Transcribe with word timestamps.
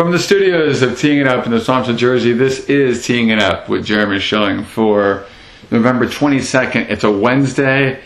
From 0.00 0.12
the 0.12 0.18
studios 0.18 0.80
of 0.80 0.98
Teeing 0.98 1.18
It 1.18 1.26
Up 1.26 1.44
in 1.44 1.52
the 1.52 1.60
swamps 1.60 1.90
of 1.90 1.98
Jersey, 1.98 2.32
this 2.32 2.70
is 2.70 3.04
Teeing 3.04 3.28
It 3.28 3.38
Up 3.38 3.68
with 3.68 3.84
Jeremy 3.84 4.18
Schilling 4.18 4.64
for 4.64 5.26
November 5.70 6.06
22nd. 6.06 6.88
It's 6.88 7.04
a 7.04 7.10
Wednesday. 7.10 8.02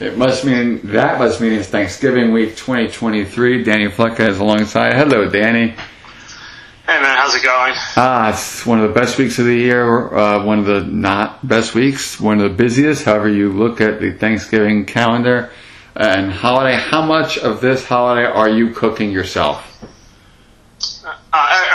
It 0.00 0.18
must 0.18 0.44
mean, 0.44 0.80
that 0.88 1.18
must 1.18 1.40
mean 1.40 1.54
it's 1.54 1.68
Thanksgiving 1.68 2.32
week 2.32 2.56
2023. 2.56 3.64
Danny 3.64 3.88
Flecca 3.88 4.28
is 4.28 4.38
alongside. 4.38 4.92
Hello, 4.92 5.30
Danny. 5.30 5.68
Hey 5.68 7.00
man, 7.00 7.16
how's 7.16 7.34
it 7.34 7.42
going? 7.42 7.72
Ah, 7.96 8.28
it's 8.28 8.66
one 8.66 8.78
of 8.78 8.92
the 8.92 9.00
best 9.00 9.16
weeks 9.16 9.38
of 9.38 9.46
the 9.46 9.56
year, 9.56 10.14
uh, 10.14 10.44
one 10.44 10.58
of 10.58 10.66
the 10.66 10.82
not 10.82 11.48
best 11.48 11.74
weeks, 11.74 12.20
one 12.20 12.38
of 12.38 12.50
the 12.50 12.54
busiest, 12.54 13.06
however 13.06 13.30
you 13.30 13.50
look 13.50 13.80
at 13.80 13.98
the 13.98 14.12
Thanksgiving 14.12 14.84
calendar 14.84 15.50
and 15.96 16.30
holiday. 16.30 16.76
How 16.76 17.00
much 17.00 17.38
of 17.38 17.62
this 17.62 17.86
holiday 17.86 18.26
are 18.26 18.50
you 18.50 18.74
cooking 18.74 19.10
yourself? 19.10 19.68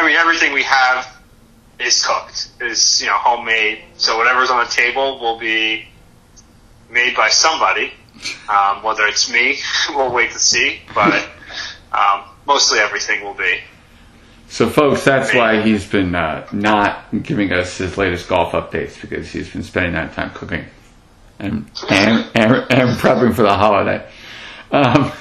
I, 0.06 0.08
mean, 0.10 0.18
everything 0.18 0.54
we 0.54 0.62
have 0.62 1.18
is 1.80 2.06
cooked, 2.06 2.50
is 2.62 3.02
you 3.02 3.08
know 3.08 3.18
homemade. 3.18 3.80
So 3.98 4.18
whatever's 4.20 4.52
on 4.52 4.64
the 4.64 4.70
table 4.70 5.20
will 5.20 5.40
be 5.40 5.88
made 6.92 7.16
by 7.16 7.30
somebody. 7.30 7.92
Um, 8.48 8.84
whether 8.84 9.04
it's 9.08 9.32
me, 9.32 9.58
we'll 9.90 10.14
wait 10.14 10.32
to 10.32 10.40
see. 10.40 10.82
But 10.94 11.28
um, 11.92 12.26
mostly 12.46 12.78
everything 12.78 13.24
will 13.24 13.34
be. 13.34 13.62
So, 14.48 14.70
folks, 14.70 15.04
that's 15.04 15.34
why 15.34 15.64
he's 15.64 15.90
been 15.90 16.14
uh, 16.14 16.48
not 16.52 17.24
giving 17.24 17.52
us 17.52 17.80
his 17.80 17.98
latest 17.98 18.30
golf 18.30 18.52
updates 18.52 19.02
because 19.02 19.32
he's 19.32 19.50
been 19.50 19.64
spending 19.64 19.94
that 19.94 20.14
time 20.14 20.30
cooking 20.36 20.66
and 21.40 21.68
and, 21.90 22.30
and, 22.36 22.54
and 22.70 23.00
prepping 23.00 23.34
for 23.34 23.42
the 23.42 23.58
holiday. 23.58 24.08
Um, 24.72 25.12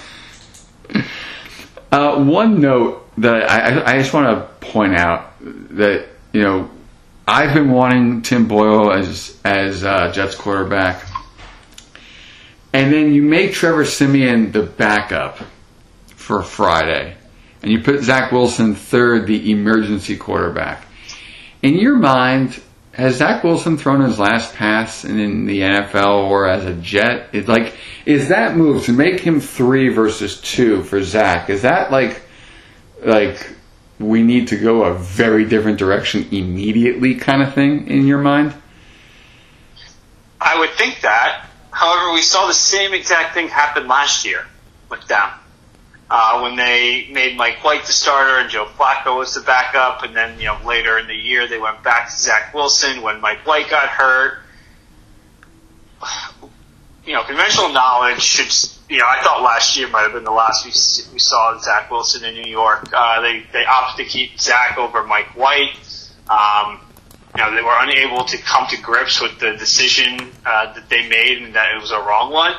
uh, 1.90 2.22
one 2.22 2.60
note 2.60 3.00
that 3.18 3.50
I, 3.50 3.94
I 3.94 3.98
just 3.98 4.12
want 4.12 4.26
to 4.26 4.53
point 4.72 4.94
out 4.94 5.34
that 5.40 6.06
you 6.32 6.42
know 6.42 6.70
I've 7.26 7.54
been 7.54 7.70
wanting 7.70 8.22
Tim 8.22 8.48
Boyle 8.48 8.92
as 8.92 9.38
as 9.44 9.84
uh, 9.84 10.12
Jets 10.12 10.34
quarterback, 10.34 11.06
and 12.72 12.92
then 12.92 13.14
you 13.14 13.22
make 13.22 13.52
Trevor 13.52 13.84
Siemian 13.84 14.52
the 14.52 14.62
backup 14.62 15.38
for 16.06 16.42
Friday, 16.42 17.16
and 17.62 17.72
you 17.72 17.82
put 17.82 18.02
Zach 18.02 18.32
Wilson 18.32 18.74
third, 18.74 19.26
the 19.26 19.50
emergency 19.50 20.16
quarterback. 20.16 20.84
In 21.62 21.74
your 21.74 21.96
mind, 21.96 22.60
has 22.92 23.16
Zach 23.16 23.42
Wilson 23.42 23.76
thrown 23.76 24.02
his 24.02 24.18
last 24.18 24.54
pass 24.54 25.04
in 25.04 25.46
the 25.46 25.60
NFL 25.60 26.28
or 26.28 26.46
as 26.46 26.64
a 26.64 26.74
Jet? 26.74 27.30
It's 27.32 27.48
like, 27.48 27.74
is 28.06 28.28
that 28.28 28.56
move 28.56 28.84
to 28.84 28.92
make 28.92 29.20
him 29.20 29.40
three 29.40 29.88
versus 29.88 30.40
two 30.40 30.84
for 30.84 31.02
Zach? 31.02 31.50
Is 31.50 31.62
that 31.62 31.90
like 31.90 32.22
like 33.02 33.48
we 34.04 34.22
need 34.22 34.48
to 34.48 34.56
go 34.56 34.84
a 34.84 34.94
very 34.94 35.44
different 35.44 35.78
direction 35.78 36.28
immediately 36.30 37.14
kind 37.14 37.42
of 37.42 37.54
thing 37.54 37.88
in 37.88 38.06
your 38.06 38.18
mind? 38.18 38.54
I 40.40 40.58
would 40.58 40.70
think 40.72 41.00
that. 41.00 41.46
However, 41.70 42.12
we 42.12 42.22
saw 42.22 42.46
the 42.46 42.54
same 42.54 42.94
exact 42.94 43.34
thing 43.34 43.48
happen 43.48 43.88
last 43.88 44.24
year 44.24 44.46
with 44.88 45.06
them. 45.08 45.28
Uh, 46.10 46.40
when 46.42 46.54
they 46.54 47.08
made 47.10 47.36
Mike 47.36 47.64
White 47.64 47.86
the 47.86 47.92
starter 47.92 48.38
and 48.38 48.50
Joe 48.50 48.66
Flacco 48.78 49.16
was 49.16 49.34
the 49.34 49.40
backup, 49.40 50.02
and 50.02 50.14
then 50.14 50.38
you 50.38 50.46
know 50.46 50.58
later 50.64 50.98
in 50.98 51.08
the 51.08 51.14
year 51.14 51.48
they 51.48 51.58
went 51.58 51.82
back 51.82 52.10
to 52.10 52.16
Zach 52.16 52.54
Wilson 52.54 53.02
when 53.02 53.20
Mike 53.20 53.46
White 53.46 53.70
got 53.70 53.88
hurt. 53.88 54.43
You 57.06 57.12
know, 57.12 57.22
conventional 57.24 57.70
knowledge 57.70 58.22
should 58.22 58.50
you 58.88 58.98
know, 58.98 59.06
I 59.06 59.22
thought 59.22 59.42
last 59.42 59.76
year 59.76 59.88
might 59.88 60.02
have 60.02 60.12
been 60.12 60.24
the 60.24 60.30
last 60.30 60.64
we, 60.64 60.70
we 61.12 61.18
saw 61.18 61.58
Zach 61.58 61.90
Wilson 61.90 62.24
in 62.24 62.34
New 62.34 62.50
York. 62.50 62.88
Uh, 62.92 63.20
they 63.22 63.44
they 63.52 63.64
opted 63.64 64.06
to 64.06 64.10
keep 64.10 64.38
Zach 64.38 64.78
over 64.78 65.04
Mike 65.04 65.36
White. 65.36 65.76
Um, 66.28 66.80
you 67.34 67.42
know, 67.42 67.54
they 67.54 67.62
were 67.62 67.76
unable 67.76 68.24
to 68.24 68.38
come 68.38 68.66
to 68.68 68.80
grips 68.80 69.20
with 69.20 69.38
the 69.40 69.56
decision 69.56 70.30
uh, 70.46 70.72
that 70.74 70.88
they 70.88 71.08
made 71.08 71.42
and 71.42 71.54
that 71.54 71.74
it 71.74 71.80
was 71.80 71.90
a 71.90 71.98
wrong 71.98 72.30
one. 72.30 72.54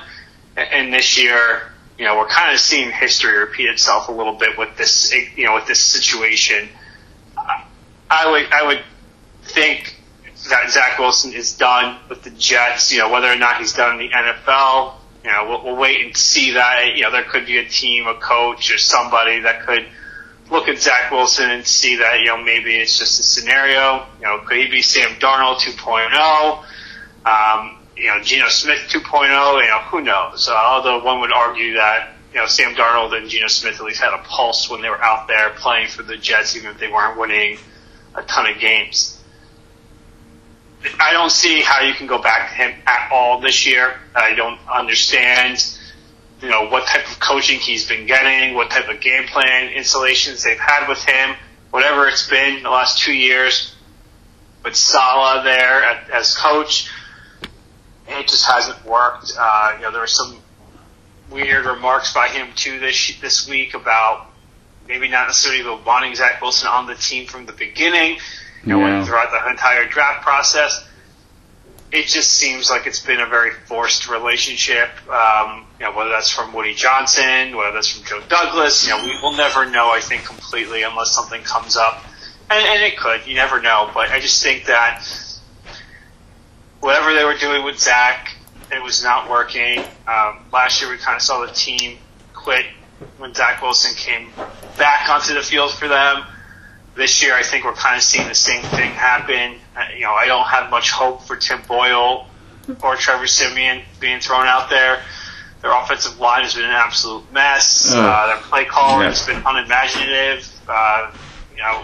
And, 0.57 0.69
and 0.71 0.93
this 0.93 1.17
year, 1.17 1.71
you 1.97 2.05
know, 2.05 2.17
we're 2.17 2.27
kind 2.27 2.53
of 2.53 2.59
seeing 2.59 2.91
history 2.91 3.37
repeat 3.37 3.69
itself 3.69 4.09
a 4.09 4.11
little 4.11 4.33
bit 4.33 4.57
with 4.57 4.75
this, 4.77 5.13
you 5.35 5.45
know, 5.45 5.53
with 5.55 5.67
this 5.67 5.79
situation. 5.79 6.67
I 8.09 8.29
would 8.29 8.51
I 8.51 8.65
would 8.65 8.83
think 9.43 9.94
that 10.49 10.71
Zach 10.71 10.99
Wilson 10.99 11.33
is 11.33 11.57
done 11.57 11.97
with 12.09 12.23
the 12.23 12.31
Jets. 12.31 12.91
You 12.91 12.99
know, 12.99 13.09
whether 13.09 13.27
or 13.27 13.37
not 13.37 13.57
he's 13.57 13.73
done 13.73 13.99
in 13.99 14.07
the 14.07 14.13
NFL 14.13 14.95
you 15.25 15.31
know, 15.31 15.45
we'll, 15.49 15.63
we'll 15.63 15.75
wait 15.75 16.05
and 16.05 16.15
see 16.15 16.51
that. 16.51 16.95
You 16.95 17.03
know, 17.03 17.11
there 17.11 17.23
could 17.23 17.47
be 17.47 17.57
a 17.57 17.67
team, 17.67 18.05
a 18.05 18.13
coach, 18.13 18.71
or 18.71 18.77
somebody 18.77 19.39
that 19.39 19.65
could 19.65 19.87
look 20.51 20.67
at 20.67 20.77
Zach 20.77 21.09
Wilson 21.09 21.49
and 21.49 21.65
see 21.65 21.95
that, 21.95 22.19
you 22.19 22.27
know, 22.27 22.43
maybe 22.43 22.75
it's 22.75 22.99
just 22.99 23.19
a 23.19 23.23
scenario. 23.23 24.05
You 24.19 24.25
know, 24.25 24.37
could 24.45 24.57
he 24.57 24.67
be 24.67 24.83
Sam 24.83 25.15
Darnold 25.15 25.57
2.0? 25.57 26.63
Um, 27.25 27.77
you 27.97 28.07
know, 28.07 28.21
Geno 28.21 28.49
Smith 28.49 28.81
2.0, 28.89 29.63
you 29.63 29.67
know, 29.67 29.79
who 29.89 30.01
knows? 30.01 30.47
Uh, 30.47 30.53
although 30.53 31.03
one 31.03 31.21
would 31.21 31.33
argue 31.33 31.73
that, 31.73 32.11
you 32.31 32.39
know, 32.39 32.45
Sam 32.45 32.75
Darnold 32.75 33.17
and 33.17 33.27
Geno 33.27 33.47
Smith 33.47 33.79
at 33.79 33.83
least 33.83 34.01
had 34.01 34.13
a 34.13 34.21
pulse 34.23 34.69
when 34.69 34.83
they 34.83 34.89
were 34.89 35.01
out 35.01 35.27
there 35.27 35.49
playing 35.51 35.87
for 35.87 36.03
the 36.03 36.17
Jets, 36.17 36.55
even 36.55 36.69
if 36.69 36.77
they 36.77 36.91
weren't 36.91 37.17
winning 37.17 37.57
a 38.13 38.21
ton 38.21 38.47
of 38.47 38.59
games. 38.59 39.14
I 40.99 41.13
don't 41.13 41.31
see 41.31 41.61
how 41.61 41.81
you 41.81 41.93
can 41.93 42.07
go 42.07 42.21
back 42.21 42.49
to 42.49 42.55
him 42.55 42.73
at 42.85 43.09
all 43.11 43.39
this 43.39 43.65
year. 43.65 43.95
I 44.15 44.33
don't 44.35 44.59
understand, 44.71 45.63
you 46.41 46.49
know, 46.49 46.67
what 46.69 46.87
type 46.87 47.09
of 47.09 47.19
coaching 47.19 47.59
he's 47.59 47.87
been 47.87 48.05
getting, 48.05 48.55
what 48.55 48.69
type 48.69 48.89
of 48.89 49.01
game 49.01 49.25
plan 49.27 49.71
installations 49.73 50.43
they've 50.43 50.59
had 50.59 50.87
with 50.87 51.03
him, 51.03 51.35
whatever 51.71 52.07
it's 52.07 52.29
been 52.29 52.63
the 52.63 52.69
last 52.69 52.99
two 52.99 53.13
years 53.13 53.75
with 54.63 54.75
Saleh 54.75 55.43
there 55.43 55.83
as 56.13 56.35
coach. 56.35 56.89
It 58.07 58.27
just 58.27 58.45
hasn't 58.45 58.85
worked. 58.85 59.33
Uh, 59.37 59.73
you 59.77 59.83
know, 59.83 59.91
there 59.91 60.01
were 60.01 60.07
some 60.07 60.37
weird 61.31 61.65
remarks 61.65 62.13
by 62.13 62.27
him 62.27 62.49
too 62.55 62.79
this 62.79 63.19
this 63.19 63.49
week 63.49 63.73
about 63.73 64.27
maybe 64.87 65.07
not 65.07 65.27
necessarily 65.27 65.63
wanting 65.85 66.13
Zach 66.13 66.41
Wilson 66.41 66.67
on 66.67 66.85
the 66.85 66.95
team 66.95 67.25
from 67.25 67.45
the 67.45 67.53
beginning 67.53 68.17
you 68.65 68.73
know, 68.73 68.79
yeah. 68.79 69.05
throughout 69.05 69.31
the 69.31 69.49
entire 69.49 69.87
draft 69.87 70.23
process. 70.23 70.87
It 71.91 72.07
just 72.07 72.31
seems 72.31 72.69
like 72.69 72.87
it's 72.87 72.99
been 72.99 73.19
a 73.21 73.27
very 73.27 73.51
forced 73.51 74.09
relationship. 74.09 74.89
Um, 75.09 75.65
you 75.79 75.85
know, 75.85 75.95
whether 75.95 76.09
that's 76.09 76.31
from 76.31 76.51
Woody 76.51 76.73
Johnson, 76.73 77.55
whether 77.55 77.71
that's 77.73 77.89
from 77.89 78.05
Joe 78.05 78.21
Douglas, 78.27 78.85
you 78.85 78.89
know, 78.89 79.03
we 79.05 79.17
will 79.21 79.37
never 79.37 79.69
know. 79.69 79.91
I 79.91 80.01
think 80.01 80.25
completely 80.25 80.81
unless 80.81 81.11
something 81.11 81.41
comes 81.43 81.77
up, 81.77 82.03
and, 82.49 82.67
and 82.67 82.83
it 82.83 82.97
could. 82.97 83.25
You 83.27 83.35
never 83.35 83.61
know. 83.61 83.91
But 83.93 84.09
I 84.09 84.19
just 84.19 84.41
think 84.41 84.65
that 84.65 85.05
whatever 86.79 87.13
they 87.13 87.23
were 87.23 87.37
doing 87.37 87.63
with 87.63 87.79
Zach, 87.79 88.35
it 88.71 88.81
was 88.81 89.03
not 89.03 89.29
working. 89.29 89.79
Um, 90.07 90.39
last 90.51 90.81
year, 90.81 90.89
we 90.89 90.97
kind 90.97 91.15
of 91.15 91.21
saw 91.21 91.45
the 91.45 91.53
team 91.53 91.99
quit 92.33 92.65
when 93.19 93.33
Zach 93.33 93.61
Wilson 93.61 93.93
came 93.95 94.29
back 94.77 95.07
onto 95.07 95.33
the 95.33 95.43
field 95.43 95.71
for 95.71 95.87
them 95.87 96.25
this 96.95 97.21
year, 97.21 97.33
I 97.35 97.43
think 97.43 97.65
we're 97.65 97.73
kind 97.73 97.97
of 97.97 98.03
seeing 98.03 98.27
the 98.27 98.35
same 98.35 98.63
thing 98.63 98.91
happen. 98.91 99.59
Uh, 99.75 99.85
you 99.93 100.01
know, 100.01 100.13
I 100.13 100.25
don't 100.27 100.45
have 100.45 100.69
much 100.69 100.91
hope 100.91 101.23
for 101.23 101.35
Tim 101.35 101.61
Boyle 101.67 102.27
or 102.81 102.95
Trevor 102.95 103.27
Siemian 103.27 103.83
being 103.99 104.19
thrown 104.19 104.47
out 104.47 104.69
there. 104.69 105.01
Their 105.61 105.71
offensive 105.71 106.19
line 106.19 106.43
has 106.43 106.55
been 106.55 106.63
an 106.65 106.71
absolute 106.71 107.31
mess. 107.33 107.93
Uh, 107.93 107.99
uh, 107.99 108.27
their 108.27 108.37
play 108.37 108.65
calling 108.65 109.07
has 109.07 109.25
been 109.25 109.41
unimaginative. 109.45 110.49
Uh, 110.67 111.11
you 111.51 111.61
know, 111.61 111.83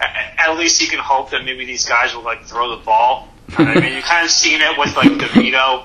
at, 0.00 0.34
at 0.38 0.58
least 0.58 0.82
you 0.82 0.88
can 0.88 0.98
hope 0.98 1.30
that 1.30 1.44
maybe 1.44 1.64
these 1.64 1.86
guys 1.86 2.14
will 2.14 2.22
like 2.22 2.44
throw 2.44 2.76
the 2.76 2.84
ball. 2.84 3.28
I 3.58 3.80
mean, 3.80 3.94
you 3.94 4.02
kind 4.02 4.24
of 4.24 4.30
seen 4.30 4.60
it 4.60 4.78
with 4.78 4.96
like 4.96 5.08
DeVito, 5.08 5.84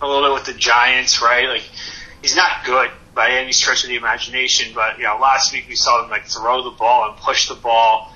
a 0.00 0.06
little 0.06 0.28
bit 0.28 0.34
with 0.34 0.46
the 0.46 0.58
Giants, 0.58 1.22
right? 1.22 1.48
Like 1.48 1.68
he's 2.22 2.36
not 2.36 2.64
good 2.64 2.90
by 3.16 3.30
any 3.30 3.50
stretch 3.50 3.82
of 3.82 3.88
the 3.88 3.96
imagination. 3.96 4.72
But 4.72 4.98
you 4.98 5.04
know, 5.04 5.18
last 5.20 5.52
week 5.52 5.64
we 5.68 5.74
saw 5.74 6.02
them 6.02 6.10
like 6.10 6.26
throw 6.26 6.62
the 6.62 6.76
ball 6.76 7.10
and 7.10 7.18
push 7.18 7.48
the 7.48 7.56
ball. 7.56 8.12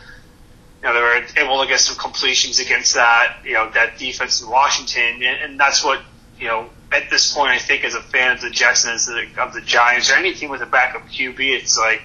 You 0.80 0.88
know, 0.88 0.94
they 0.94 1.00
were 1.00 1.44
able 1.44 1.60
to 1.62 1.68
get 1.68 1.80
some 1.80 1.96
completions 1.96 2.60
against 2.60 2.94
that. 2.94 3.38
You 3.44 3.54
know, 3.54 3.70
that 3.70 3.98
defense 3.98 4.40
in 4.40 4.48
Washington, 4.48 5.22
and, 5.24 5.42
and 5.42 5.60
that's 5.60 5.82
what 5.82 6.00
you 6.38 6.46
know. 6.46 6.70
At 6.92 7.08
this 7.08 7.32
point, 7.32 7.50
I 7.50 7.58
think 7.58 7.84
as 7.84 7.94
a 7.94 8.00
fan 8.00 8.32
of 8.32 8.40
the 8.40 8.50
Jets 8.50 8.84
and 8.84 8.94
as 8.94 9.06
the, 9.06 9.24
of 9.40 9.54
the 9.54 9.60
Giants 9.60 10.10
or 10.10 10.16
any 10.16 10.34
team 10.34 10.50
with 10.50 10.60
a 10.60 10.66
backup 10.66 11.06
QB, 11.06 11.38
it's 11.38 11.78
like 11.78 12.02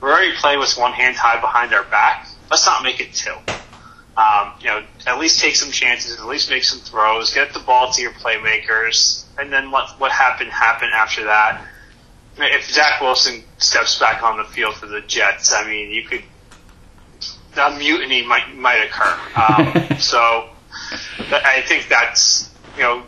we're 0.00 0.10
already 0.10 0.32
playing 0.36 0.58
with 0.58 0.76
one 0.76 0.92
hand 0.92 1.16
tied 1.16 1.40
behind 1.40 1.72
our 1.72 1.84
back. 1.84 2.26
Let's 2.50 2.66
not 2.66 2.82
make 2.82 3.00
it 3.00 3.12
two. 3.14 3.36
Um, 4.16 4.54
you 4.58 4.66
know, 4.66 4.82
at 5.06 5.20
least 5.20 5.40
take 5.40 5.54
some 5.54 5.70
chances, 5.70 6.18
at 6.18 6.26
least 6.26 6.50
make 6.50 6.64
some 6.64 6.80
throws, 6.80 7.32
get 7.32 7.54
the 7.54 7.60
ball 7.60 7.92
to 7.92 8.02
your 8.02 8.10
playmakers, 8.10 9.24
and 9.38 9.52
then 9.52 9.70
let 9.70 9.90
what 10.00 10.10
happened 10.10 10.50
happen 10.50 10.90
after 10.92 11.24
that 11.24 11.64
if 12.40 12.70
Zach 12.70 13.00
Wilson 13.00 13.42
steps 13.58 13.98
back 13.98 14.22
on 14.22 14.38
the 14.38 14.44
field 14.44 14.74
for 14.74 14.86
the 14.86 15.00
Jets, 15.00 15.52
I 15.52 15.68
mean, 15.68 15.90
you 15.90 16.04
could 16.04 16.22
a 17.56 17.76
mutiny 17.76 18.24
might 18.24 18.54
might 18.54 18.84
occur. 18.84 19.18
Um, 19.36 19.98
so 19.98 20.48
I 21.32 21.62
think 21.66 21.88
that's 21.88 22.54
you 22.76 22.82
know 22.82 23.02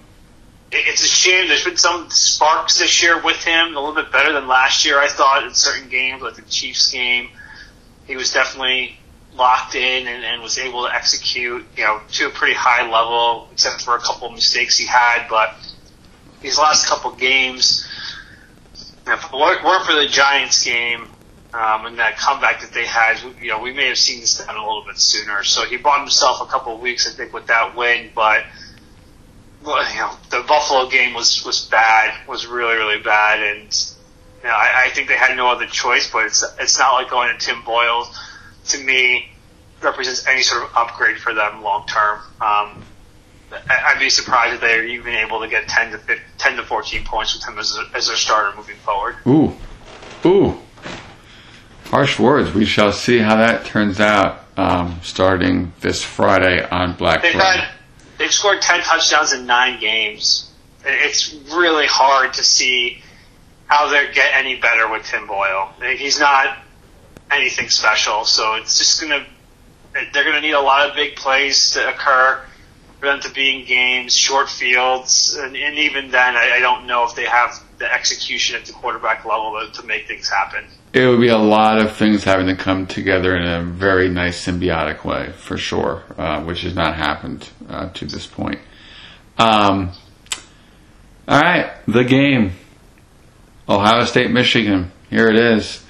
it's 0.73 1.03
a 1.03 1.07
shame. 1.07 1.49
There's 1.49 1.65
been 1.65 1.77
some 1.77 2.11
sparks 2.11 2.79
this 2.79 3.03
year 3.03 3.21
with 3.23 3.43
him, 3.45 3.77
a 3.77 3.81
little 3.81 3.95
bit 3.95 4.13
better 4.13 4.33
than 4.33 4.47
last 4.47 4.85
year. 4.85 4.99
I 4.99 5.09
thought 5.09 5.45
in 5.45 5.55
certain 5.55 5.89
games, 5.89 6.23
like 6.23 6.35
the 6.35 6.43
Chiefs 6.43 6.91
game. 6.93 7.31
he 8.07 8.17
was 8.17 8.33
definitely 8.33 8.97
locked 9.35 9.75
in 9.75 10.07
and, 10.07 10.25
and 10.25 10.43
was 10.43 10.59
able 10.59 10.87
to 10.87 10.95
execute, 10.95 11.65
you 11.77 11.85
know, 11.85 12.01
to 12.13 12.27
a 12.27 12.31
pretty 12.31 12.55
high 12.55 12.89
level, 12.91 13.49
except 13.53 13.83
for 13.83 13.97
a 13.97 14.01
couple 14.01 14.29
of 14.29 14.35
mistakes 14.35 14.77
he 14.77 14.87
had. 14.87 15.29
But 15.29 15.55
these 16.41 16.59
last 16.59 16.87
couple 16.89 17.13
games, 17.13 17.87
if 19.07 19.25
it 19.25 19.33
weren't 19.33 19.87
for 19.87 19.95
the 19.95 20.07
Giants 20.09 20.65
game 20.65 21.07
um, 21.53 21.87
and 21.87 21.99
that 21.99 22.17
comeback 22.17 22.61
that 22.61 22.73
they 22.73 22.87
had, 22.87 23.19
you 23.41 23.49
know, 23.49 23.61
we 23.61 23.73
may 23.73 23.89
have 23.89 23.99
seen 23.99 24.21
this 24.21 24.39
down 24.39 24.57
a 24.57 24.61
little 24.61 24.85
bit 24.87 24.99
sooner. 24.99 25.43
So 25.43 25.65
he 25.65 25.77
bought 25.77 26.01
himself 26.01 26.41
a 26.41 26.47
couple 26.47 26.75
of 26.75 26.81
weeks, 26.81 27.09
I 27.09 27.17
think, 27.17 27.33
with 27.33 27.47
that 27.47 27.77
win. 27.77 28.11
But 28.15 28.45
well, 29.65 29.93
you 29.93 29.99
know, 29.99 30.13
the 30.31 30.45
Buffalo 30.47 30.89
game 30.89 31.15
was 31.15 31.45
was 31.45 31.67
bad, 31.67 32.15
was 32.29 32.47
really 32.47 32.77
really 32.77 33.03
bad, 33.03 33.43
and 33.43 33.87
you 34.43 34.49
know, 34.49 34.55
I, 34.55 34.85
I 34.87 34.91
think 34.91 35.09
they 35.09 35.17
had 35.17 35.37
no 35.37 35.49
other 35.49 35.67
choice. 35.67 36.11
But 36.11 36.27
it's 36.27 36.45
it's 36.59 36.79
not 36.79 36.93
like 36.93 37.11
going 37.11 37.37
to 37.37 37.45
Tim 37.45 37.63
Boyle. 37.65 38.09
To 38.69 38.79
me, 38.79 39.29
represents 39.83 40.27
any 40.27 40.43
sort 40.43 40.63
of 40.63 40.71
upgrade 40.77 41.19
for 41.19 41.35
them 41.35 41.63
long 41.63 41.87
term. 41.87 42.21
Um, 42.41 42.83
I'd 43.53 43.99
be 43.99 44.11
surprised 44.11 44.55
if 44.55 44.61
they're 44.61 44.85
even 44.85 45.15
able 45.15 45.41
to 45.41 45.49
get 45.49 45.69
10 45.69 45.93
to 45.93 45.99
15, 45.99 46.25
10 46.39 46.57
to 46.57 46.63
14 46.63 47.05
points 47.05 47.35
with 47.35 47.47
him 47.47 47.59
as, 47.59 47.77
a, 47.77 47.97
as 47.97 48.07
their 48.07 48.17
starter 48.17 48.57
moving 48.57 48.77
forward. 48.77 49.17
Ooh, 49.27 49.55
ooh, 50.25 50.59
harsh 51.87 52.19
words. 52.19 52.55
We 52.55 52.65
shall 52.65 52.93
see 52.93 53.19
how 53.19 53.37
that 53.37 53.65
turns 53.65 54.01
out 54.01 54.45
um, 54.57 55.01
starting 55.03 55.73
this 55.81 56.03
Friday 56.03 56.67
on 56.69 56.95
Black 56.95 57.23
they've 57.23 57.33
Friday. 57.33 57.61
Had, 57.61 57.75
they've 58.19 58.33
scored 58.33 58.63
10 58.63 58.83
touchdowns 58.83 59.33
in 59.33 59.47
nine 59.47 59.81
games. 59.81 60.51
It's 60.85 61.35
really 61.53 61.87
hard 61.87 62.35
to 62.35 62.45
see 62.45 63.03
how 63.67 63.89
they 63.89 64.13
get 64.13 64.35
any 64.35 64.57
better 64.57 64.89
with 64.91 65.05
Tim 65.05 65.27
Boyle. 65.27 65.73
He's 65.97 66.19
not 66.19 66.59
anything 67.31 67.69
special, 67.69 68.25
so 68.25 68.55
it's 68.55 68.79
just 68.79 69.01
going 69.01 69.13
to 69.13 69.27
they're 70.13 70.23
going 70.23 70.37
to 70.37 70.41
need 70.41 70.53
a 70.53 70.61
lot 70.61 70.89
of 70.89 70.95
big 70.95 71.17
plays 71.17 71.73
to 71.73 71.89
occur 71.89 72.41
for 73.01 73.07
them 73.07 73.21
to 73.21 73.31
be 73.31 73.61
in 73.61 73.67
games, 73.67 74.15
short 74.15 74.49
fields, 74.49 75.35
and, 75.41 75.57
and 75.57 75.77
even 75.77 76.11
then, 76.11 76.37
I, 76.37 76.57
I 76.57 76.61
don't 76.61 76.87
know 76.87 77.05
if 77.05 77.15
they 77.15 77.25
have 77.25 77.59
the 77.79 77.93
execution 77.93 78.57
at 78.57 78.67
the 78.67 78.73
quarterback 78.73 79.25
level 79.25 79.59
to, 79.59 79.81
to 79.81 79.87
make 79.87 80.07
things 80.07 80.29
happen. 80.29 80.67
It 80.93 81.07
would 81.07 81.21
be 81.21 81.29
a 81.29 81.39
lot 81.39 81.79
of 81.79 81.97
things 81.97 82.25
having 82.25 82.47
to 82.49 82.57
come 82.57 82.87
together 82.87 83.37
in 83.37 83.47
a 83.47 83.63
very 83.63 84.09
nice 84.09 84.45
symbiotic 84.45 85.05
way, 85.05 85.33
for 85.33 85.57
sure, 85.57 86.03
uh, 86.19 86.43
which 86.45 86.63
has 86.63 86.75
not 86.75 86.95
happened 86.95 87.49
uh, 87.69 87.89
to 87.91 88.05
this 88.05 88.27
point. 88.27 88.59
Um, 89.39 89.93
all 91.27 91.41
right, 91.41 91.73
the 91.87 92.05
game. 92.05 92.53
Ohio 93.69 94.05
State, 94.05 94.31
Michigan. 94.31 94.91
Here 95.09 95.29
it 95.29 95.37
is 95.37 95.85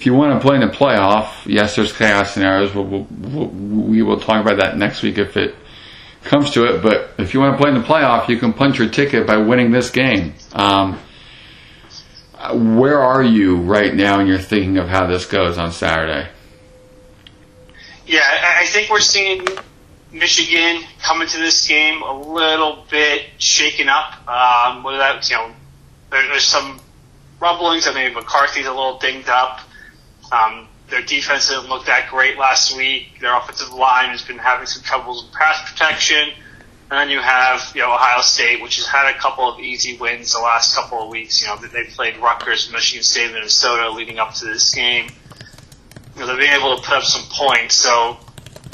if 0.00 0.06
you 0.06 0.14
want 0.14 0.40
to 0.40 0.46
play 0.46 0.54
in 0.54 0.62
the 0.62 0.74
playoff, 0.74 1.44
yes, 1.44 1.76
there's 1.76 1.92
chaos 1.92 2.32
scenarios. 2.32 2.74
We'll, 2.74 3.06
we'll, 3.10 3.48
we 3.48 4.00
will 4.00 4.18
talk 4.18 4.40
about 4.40 4.56
that 4.56 4.78
next 4.78 5.02
week 5.02 5.18
if 5.18 5.36
it 5.36 5.54
comes 6.24 6.50
to 6.52 6.64
it. 6.64 6.82
But 6.82 7.10
if 7.18 7.34
you 7.34 7.40
want 7.40 7.54
to 7.54 7.62
play 7.62 7.70
in 7.70 7.80
the 7.80 7.86
playoff, 7.86 8.28
you 8.28 8.38
can 8.38 8.52
punch 8.52 8.78
your 8.78 8.88
ticket 8.88 9.26
by 9.26 9.36
winning 9.38 9.70
this 9.70 9.90
game. 9.90 10.34
Um, 10.52 10.98
where 12.52 13.00
are 13.00 13.22
you 13.22 13.56
right 13.56 13.94
now 13.94 14.20
in 14.20 14.26
your 14.26 14.38
thinking 14.38 14.78
of 14.78 14.88
how 14.88 15.06
this 15.06 15.26
goes 15.26 15.58
on 15.58 15.72
Saturday? 15.72 16.28
Yeah, 18.06 18.22
I 18.58 18.66
think 18.66 18.90
we're 18.90 19.00
seeing 19.00 19.46
Michigan 20.12 20.82
come 21.00 21.22
into 21.22 21.38
this 21.38 21.68
game 21.68 22.02
a 22.02 22.18
little 22.18 22.84
bit 22.90 23.26
shaken 23.38 23.88
up. 23.88 24.26
Um, 24.28 24.82
without 24.82 25.28
you 25.30 25.36
know, 25.36 25.52
there's 26.10 26.44
some 26.44 26.80
rumblings 27.40 27.86
I 27.86 27.92
maybe 27.92 28.14
McCarthy's 28.14 28.66
a 28.66 28.70
little 28.70 28.98
dinged 28.98 29.28
up. 29.28 29.60
Um, 30.32 30.66
their 30.90 31.02
defense 31.02 31.48
didn't 31.48 31.68
look 31.68 31.86
that 31.86 32.10
great 32.10 32.38
last 32.38 32.76
week. 32.76 33.20
Their 33.20 33.36
offensive 33.36 33.72
line 33.72 34.10
has 34.10 34.22
been 34.22 34.38
having 34.38 34.66
some 34.66 34.82
troubles 34.82 35.24
with 35.24 35.32
pass 35.32 35.70
protection. 35.70 36.30
And 36.90 36.98
then 36.98 37.10
you 37.10 37.20
have, 37.20 37.72
you 37.74 37.82
know, 37.82 37.94
Ohio 37.94 38.20
State, 38.20 38.60
which 38.60 38.76
has 38.76 38.86
had 38.86 39.14
a 39.14 39.18
couple 39.18 39.48
of 39.48 39.60
easy 39.60 39.96
wins 39.96 40.32
the 40.32 40.40
last 40.40 40.74
couple 40.74 41.02
of 41.02 41.08
weeks. 41.08 41.40
You 41.40 41.48
know, 41.48 41.56
they 41.56 41.84
played 41.84 42.16
Rutgers, 42.16 42.70
Michigan 42.72 43.04
State, 43.04 43.32
Minnesota 43.32 43.90
leading 43.90 44.18
up 44.18 44.34
to 44.34 44.44
this 44.44 44.74
game. 44.74 45.08
You 46.14 46.20
know, 46.20 46.26
they've 46.26 46.38
been 46.38 46.60
able 46.60 46.76
to 46.76 46.82
put 46.82 46.96
up 46.96 47.04
some 47.04 47.22
points. 47.30 47.76
So, 47.76 48.18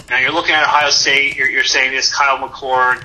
now 0.08 0.18
you're 0.18 0.32
looking 0.32 0.54
at 0.54 0.62
Ohio 0.62 0.90
State, 0.90 1.36
you're, 1.36 1.50
you're 1.50 1.64
saying 1.64 1.90
this 1.92 2.14
Kyle 2.14 2.38
McCord 2.38 3.04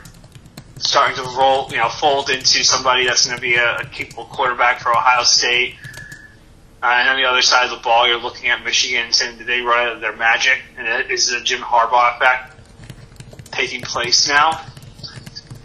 starting 0.77 1.15
to 1.15 1.23
roll, 1.37 1.69
you 1.71 1.77
know, 1.77 1.89
fold 1.89 2.29
into 2.29 2.63
somebody 2.63 3.05
that's 3.05 3.25
going 3.25 3.37
to 3.37 3.41
be 3.41 3.55
a, 3.55 3.77
a 3.77 3.85
capable 3.85 4.25
quarterback 4.25 4.79
for 4.79 4.89
Ohio 4.91 5.23
State. 5.23 5.75
Uh, 6.83 6.95
and 6.99 7.09
on 7.09 7.15
the 7.15 7.25
other 7.25 7.43
side 7.43 7.65
of 7.65 7.71
the 7.71 7.83
ball, 7.83 8.07
you're 8.07 8.19
looking 8.19 8.49
at 8.49 8.63
Michigan 8.63 9.13
saying, 9.13 9.37
did 9.37 9.45
they 9.45 9.61
run 9.61 9.87
out 9.87 9.95
of 9.95 10.01
their 10.01 10.15
magic? 10.15 10.59
And 10.77 11.11
is 11.11 11.29
the 11.29 11.39
Jim 11.41 11.61
Harbaugh 11.61 12.15
effect 12.15 12.57
taking 13.51 13.81
place 13.81 14.27
now? 14.27 14.59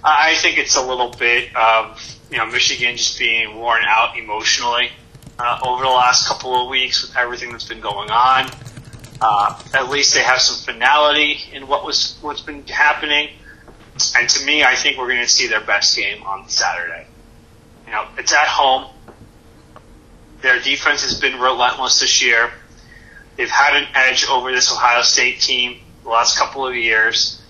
I 0.04 0.34
think 0.36 0.58
it's 0.58 0.76
a 0.76 0.82
little 0.82 1.10
bit 1.10 1.56
of, 1.56 2.00
you 2.30 2.36
know, 2.36 2.46
Michigan 2.46 2.96
just 2.96 3.18
being 3.18 3.56
worn 3.56 3.82
out 3.86 4.18
emotionally 4.18 4.90
uh, 5.38 5.60
over 5.64 5.82
the 5.82 5.88
last 5.88 6.28
couple 6.28 6.62
of 6.62 6.68
weeks 6.68 7.02
with 7.02 7.16
everything 7.16 7.50
that's 7.50 7.66
been 7.66 7.80
going 7.80 8.10
on. 8.10 8.50
Uh, 9.20 9.60
at 9.74 9.88
least 9.88 10.14
they 10.14 10.22
have 10.22 10.40
some 10.40 10.74
finality 10.74 11.38
in 11.52 11.66
what 11.66 11.84
was 11.84 12.18
what's 12.20 12.42
been 12.42 12.66
happening. 12.66 13.30
And 14.14 14.28
to 14.28 14.44
me, 14.44 14.62
I 14.62 14.76
think 14.76 14.98
we're 14.98 15.08
going 15.08 15.22
to 15.22 15.28
see 15.28 15.46
their 15.46 15.64
best 15.64 15.96
game 15.96 16.22
on 16.24 16.48
Saturday. 16.50 17.06
You 17.86 17.92
know, 17.92 18.06
it's 18.18 18.32
at 18.32 18.46
home. 18.46 18.92
Their 20.42 20.60
defense 20.60 21.02
has 21.02 21.20
been 21.20 21.40
relentless 21.40 22.00
this 22.00 22.22
year. 22.22 22.50
They've 23.36 23.50
had 23.50 23.76
an 23.76 23.88
edge 23.94 24.26
over 24.28 24.50
this 24.50 24.72
Ohio 24.72 25.02
State 25.02 25.40
team 25.40 25.78
the 26.02 26.10
last 26.10 26.38
couple 26.38 26.66
of 26.66 26.74
years. 26.74 27.40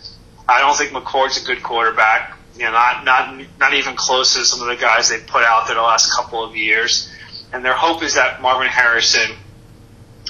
I 0.49 0.61
don't 0.61 0.77
think 0.77 0.93
McCord's 0.93 1.43
a 1.43 1.47
good 1.47 1.63
quarterback. 1.63 2.37
You 2.57 2.65
know, 2.65 2.73
not 2.73 3.05
not 3.05 3.39
not 3.59 3.75
even 3.75 3.97
close 3.97 4.35
to 4.35 4.45
some 4.45 4.63
of 4.63 4.69
the 4.69 4.81
guys 4.81 5.11
they 5.11 5.19
put 5.19 5.43
out 5.43 5.67
there 5.67 5.77
the 5.77 5.83
last 5.83 6.13
couple 6.13 6.43
of 6.43 6.57
years. 6.57 7.13
And 7.53 7.65
their 7.65 7.75
hope 7.75 8.03
is 8.03 8.15
that 8.15 8.41
Marvin 8.41 8.69
Harrison 8.69 9.37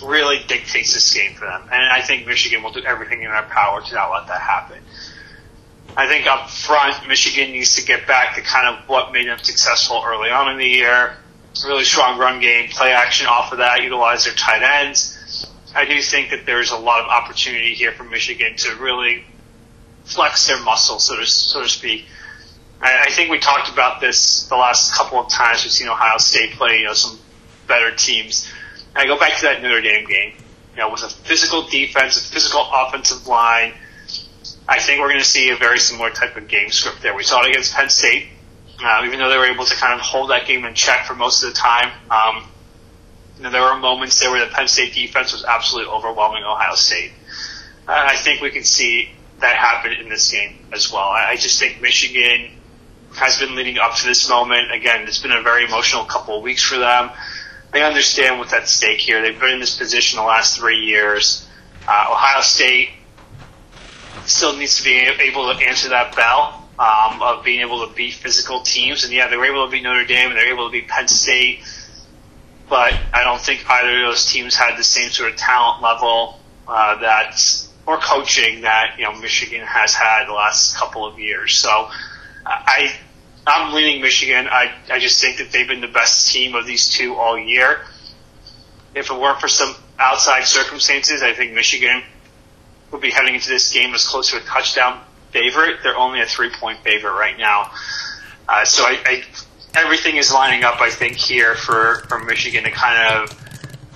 really 0.05 0.41
dictates 0.47 0.93
this 0.93 1.15
game 1.15 1.35
for 1.35 1.47
them. 1.47 1.63
And 1.63 1.83
I 1.83 2.03
think 2.03 2.27
Michigan 2.27 2.63
will 2.63 2.73
do 2.73 2.83
everything 2.83 3.23
in 3.23 3.31
their 3.31 3.43
power 3.43 3.81
to 3.81 3.95
not 3.95 4.11
let 4.11 4.27
that 4.27 4.41
happen. 4.41 4.79
I 5.97 6.09
think 6.09 6.27
up 6.27 6.51
front, 6.51 7.09
Michigan 7.09 7.53
needs 7.53 7.77
to 7.77 7.85
get 7.85 8.07
back 8.07 8.35
to 8.35 8.43
kind 8.43 8.77
of 8.77 8.89
what 8.89 9.13
made 9.13 9.29
them 9.29 9.39
successful 9.39 10.03
early 10.05 10.31
on 10.31 10.51
in 10.51 10.59
the 10.59 10.67
year 10.67 11.17
really 11.65 11.85
strong 11.85 12.19
run 12.19 12.41
game, 12.41 12.69
play 12.71 12.93
action 12.93 13.27
off 13.27 13.53
of 13.53 13.59
that, 13.59 13.83
utilize 13.83 14.25
their 14.25 14.35
tight 14.35 14.63
ends. 14.63 15.47
I 15.75 15.85
do 15.85 16.01
think 16.01 16.31
that 16.31 16.47
there's 16.47 16.71
a 16.71 16.77
lot 16.77 17.03
of 17.03 17.09
opportunity 17.09 17.75
here 17.75 17.93
for 17.93 18.05
Michigan 18.05 18.57
to 18.57 18.77
really 18.77 19.25
flex 20.05 20.47
their 20.47 20.61
muscle, 20.63 20.99
so 20.99 21.17
to, 21.17 21.27
so 21.27 21.63
to 21.63 21.69
speak. 21.69 22.07
I, 22.81 23.07
I 23.07 23.11
think 23.11 23.31
we 23.31 23.39
talked 23.39 23.71
about 23.71 24.01
this 24.01 24.47
the 24.49 24.57
last 24.57 24.95
couple 24.95 25.19
of 25.19 25.29
times 25.31 25.65
we've 25.65 25.73
seen 25.73 25.89
Ohio 25.89 26.19
State 26.19 26.53
play, 26.53 26.79
you 26.79 26.85
know, 26.85 26.95
some 26.95 27.19
better 27.67 27.95
teams. 27.95 28.51
And 28.95 28.99
I 28.99 29.07
go 29.07 29.19
back 29.19 29.37
to 29.37 29.43
that 29.43 29.63
Notre 29.63 29.81
Dame 29.81 30.07
game, 30.07 30.35
you 30.73 30.79
know, 30.79 30.91
with 30.91 31.03
a 31.03 31.09
physical 31.09 31.63
defense, 31.67 32.17
a 32.17 32.33
physical 32.33 32.67
offensive 32.73 33.27
line. 33.27 33.75
I 34.69 34.81
think 34.81 35.01
we're 35.01 35.09
going 35.09 35.21
to 35.21 35.25
see 35.25 35.51
a 35.51 35.57
very 35.57 35.79
similar 35.79 36.11
type 36.11 36.37
of 36.37 36.49
game 36.49 36.71
script 36.71 37.03
there. 37.03 37.15
We 37.15 37.23
saw 37.23 37.43
it 37.45 37.51
against 37.51 37.75
Penn 37.75 37.89
State. 37.89 38.27
Uh, 38.83 39.03
even 39.07 39.19
though 39.19 39.31
they 39.31 39.39
were 39.39 39.47
able 39.47 39.65
to 39.65 39.75
kind 39.75 39.95
of 39.95 40.01
hold 40.01 40.31
that 40.31 40.47
game 40.47 40.65
in 40.65 40.75
check 40.75 41.07
for 41.07 41.15
most 41.15 41.43
of 41.43 41.51
the 41.51 41.55
time, 41.55 41.91
um, 42.11 42.47
you 43.37 43.43
know, 43.43 43.51
there 43.51 43.63
were 43.63 43.77
moments 43.79 44.21
there 44.21 44.31
where 44.31 44.45
the 44.45 44.53
Penn 44.53 44.69
State 44.69 44.95
defense 44.95 45.33
was 45.33 45.45
absolutely 45.45 45.93
overwhelming 45.93 46.43
Ohio 46.45 46.75
State. 46.75 47.13
Uh, 47.89 47.93
I 47.93 48.17
think 48.17 48.41
we 48.41 48.51
can 48.51 48.65
see 48.65 49.11
that 49.41 49.57
happen 49.57 49.93
in 49.93 50.09
this 50.09 50.31
game 50.31 50.59
as 50.73 50.91
well. 50.91 51.09
I, 51.09 51.31
I 51.31 51.37
just 51.37 51.59
think 51.59 51.81
Michigan 51.81 52.51
has 53.15 53.39
been 53.39 53.55
leading 53.55 53.79
up 53.79 53.95
to 53.97 54.07
this 54.07 54.29
moment. 54.29 54.73
Again, 54.73 55.07
it's 55.07 55.21
been 55.21 55.33
a 55.33 55.43
very 55.43 55.65
emotional 55.65 56.05
couple 56.05 56.37
of 56.37 56.43
weeks 56.43 56.63
for 56.63 56.79
them. 56.79 57.11
They 57.73 57.83
understand 57.83 58.39
what's 58.39 58.53
at 58.53 58.69
stake 58.69 59.01
here. 59.01 59.23
They've 59.23 59.39
been 59.39 59.55
in 59.55 59.61
this 59.61 59.77
position 59.77 60.19
the 60.19 60.25
last 60.25 60.59
three 60.59 60.85
years. 60.85 61.47
Uh, 61.87 62.09
Ohio 62.11 62.43
State 62.43 62.91
still 64.25 64.57
needs 64.57 64.79
to 64.79 64.85
be 64.85 64.97
able 64.97 65.53
to 65.53 65.67
answer 65.67 65.91
that 65.91 66.17
bell 66.17 66.56
um, 66.79 67.23
of 67.23 67.45
being 67.45 67.61
able 67.61 67.87
to 67.87 67.95
beat 67.95 68.15
physical 68.15 68.61
teams. 68.61 69.05
And 69.05 69.13
yeah, 69.13 69.29
they 69.29 69.37
were 69.37 69.47
able 69.47 69.65
to 69.67 69.71
beat 69.71 69.83
Notre 69.83 70.05
Dame 70.05 70.31
and 70.31 70.39
they 70.39 70.45
were 70.45 70.53
able 70.53 70.67
to 70.69 70.73
beat 70.73 70.89
Penn 70.89 71.09
State. 71.09 71.61
But 72.69 72.95
I 73.13 73.25
don't 73.25 73.41
think 73.41 73.69
either 73.69 74.05
of 74.05 74.11
those 74.11 74.27
teams 74.27 74.55
had 74.55 74.77
the 74.77 74.85
same 74.85 75.11
sort 75.11 75.31
of 75.31 75.37
talent 75.37 75.83
level 75.83 76.41
uh, 76.67 77.01
that 77.01 77.41
or 77.87 77.99
coaching 77.99 78.63
that 78.63 78.97
you 78.99 79.05
know 79.05 79.13
Michigan 79.13 79.65
has 79.65 79.95
had 79.95 80.27
the 80.27 80.33
last 80.33 80.77
couple 80.77 81.07
of 81.07 81.19
years. 81.19 81.55
So 81.55 81.89
I 82.45 82.93
I'm 83.47 83.73
leaning 83.73 84.03
Michigan. 84.03 84.49
I 84.51 84.73
I 84.91 84.99
just 84.99 85.21
think 85.21 85.39
that 85.39 85.53
they've 85.53 85.69
been 85.69 85.81
the 85.81 85.87
best 85.89 86.33
team 86.33 86.55
of 86.57 86.67
these 86.67 86.91
two 86.91 87.15
all 87.15 87.39
year. 87.39 87.81
If 88.95 89.11
it 89.11 89.15
weren't 89.15 89.41
for 89.41 89.49
some 89.49 89.75
outside 89.99 90.45
circumstances, 90.45 91.23
I 91.23 91.35
think 91.35 91.53
Michigan 91.53 92.03
would 92.91 93.01
be 93.01 93.11
heading 93.11 93.35
into 93.35 93.49
this 93.49 93.73
game 93.73 93.95
as 93.95 94.07
close 94.07 94.31
to 94.31 94.39
a 94.39 94.41
touchdown 94.41 95.01
favorite. 95.31 95.79
They're 95.83 95.97
only 95.97 96.21
a 96.21 96.27
three 96.27 96.51
point 96.51 96.81
favorite 96.81 97.13
right 97.13 97.39
now. 97.39 97.71
Uh, 98.49 98.65
so 98.65 98.85
I, 98.85 98.99
I, 99.05 99.25
everything 99.75 100.17
is 100.17 100.33
lining 100.33 100.65
up, 100.65 100.81
I 100.81 100.91
think, 100.91 101.17
here 101.17 101.55
for, 101.55 102.05
for 102.09 102.19
Michigan 102.19 102.65
to 102.65 102.71
kind 102.71 103.15
of 103.15 103.47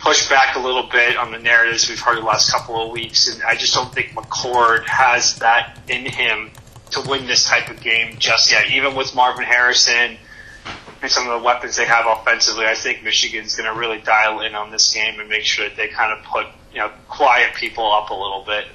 push 0.00 0.28
back 0.28 0.56
a 0.56 0.58
little 0.58 0.88
bit 0.90 1.16
on 1.16 1.30
the 1.30 1.38
narratives 1.38 1.88
we've 1.88 2.00
heard 2.00 2.18
the 2.18 2.22
last 2.22 2.50
couple 2.50 2.84
of 2.84 2.90
weeks, 2.90 3.32
and 3.32 3.42
I 3.42 3.54
just 3.54 3.74
don't 3.74 3.92
think 3.92 4.08
McCord 4.12 4.86
has 4.86 5.36
that 5.36 5.78
in 5.88 6.06
him 6.06 6.50
to 6.92 7.02
win 7.08 7.26
this 7.26 7.44
type 7.46 7.70
of 7.70 7.80
game 7.80 8.16
just 8.18 8.50
yet. 8.50 8.70
Even 8.70 8.94
with 8.94 9.14
Marvin 9.14 9.44
Harrison 9.44 10.16
and 11.02 11.10
some 11.10 11.28
of 11.28 11.38
the 11.38 11.44
weapons 11.44 11.76
they 11.76 11.84
have 11.84 12.06
offensively, 12.06 12.66
I 12.66 12.74
think 12.74 13.04
Michigan's 13.04 13.54
going 13.54 13.72
to 13.72 13.78
really 13.78 14.00
dial 14.00 14.40
in 14.40 14.54
on 14.54 14.70
this 14.70 14.92
game 14.92 15.20
and 15.20 15.28
make 15.28 15.44
sure 15.44 15.68
that 15.68 15.76
they 15.76 15.88
kind 15.88 16.18
of 16.18 16.24
put 16.24 16.46
you 16.72 16.78
know 16.78 16.90
quiet 17.08 17.54
people 17.54 17.90
up 17.92 18.10
a 18.10 18.14
little 18.14 18.44
bit. 18.46 18.66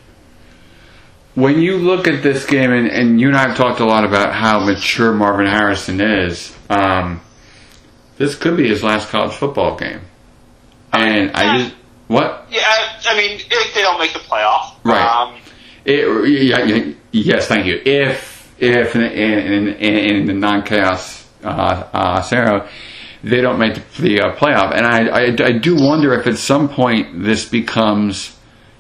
When 1.36 1.60
you 1.60 1.77
look 1.77 2.08
at 2.08 2.24
this 2.24 2.46
game, 2.46 2.72
and, 2.72 2.88
and 2.88 3.20
you 3.20 3.27
and 3.27 3.36
I 3.38 3.50
have 3.50 3.58
talked 3.58 3.82
a 3.82 3.86
lot 3.86 4.06
about 4.06 4.34
how 4.34 4.65
mature 4.65 5.12
Marvin 5.13 5.48
Harrison 5.48 6.00
is, 6.00 6.56
um, 6.70 7.20
this 8.18 8.36
could 8.36 8.56
be 8.56 8.68
his 8.70 8.82
last 8.84 9.10
college 9.10 9.34
football 9.34 9.75
game. 9.75 10.00
And 10.94 11.32
I 11.32 11.58
just 11.60 11.75
what? 12.08 12.48
Yeah, 12.50 12.62
I 13.06 13.18
mean, 13.18 13.39
if 13.50 13.74
they 13.74 13.82
don't 13.82 14.00
make 14.00 14.13
the 14.13 14.20
playoff, 14.20 14.75
Right. 14.84 15.01
Um, 15.06 15.36
It, 15.84 16.30
yeah, 16.30 16.63
yeah, 16.63 16.94
yes, 17.12 17.48
thank 17.48 17.65
you. 17.65 17.82
If 17.86 18.54
if 18.58 18.96
in, 18.96 19.01
in, 19.01 19.68
in, 19.68 19.96
in 20.18 20.25
the 20.27 20.34
non 20.34 20.63
chaos 20.63 21.27
uh, 21.44 21.48
uh, 21.94 22.22
scenario 22.22 22.68
they 23.24 23.42
don't 23.42 23.60
make 23.60 23.74
the 23.98 24.22
uh, 24.22 24.36
playoff, 24.36 24.72
and 24.75 24.86
I, 24.86 25.08
I 25.08 25.22
I 25.48 25.51
do 25.58 25.75
wonder 25.75 26.13
if 26.13 26.27
at 26.27 26.38
some 26.38 26.70
point 26.70 27.24
this 27.24 27.50
becomes 27.50 28.35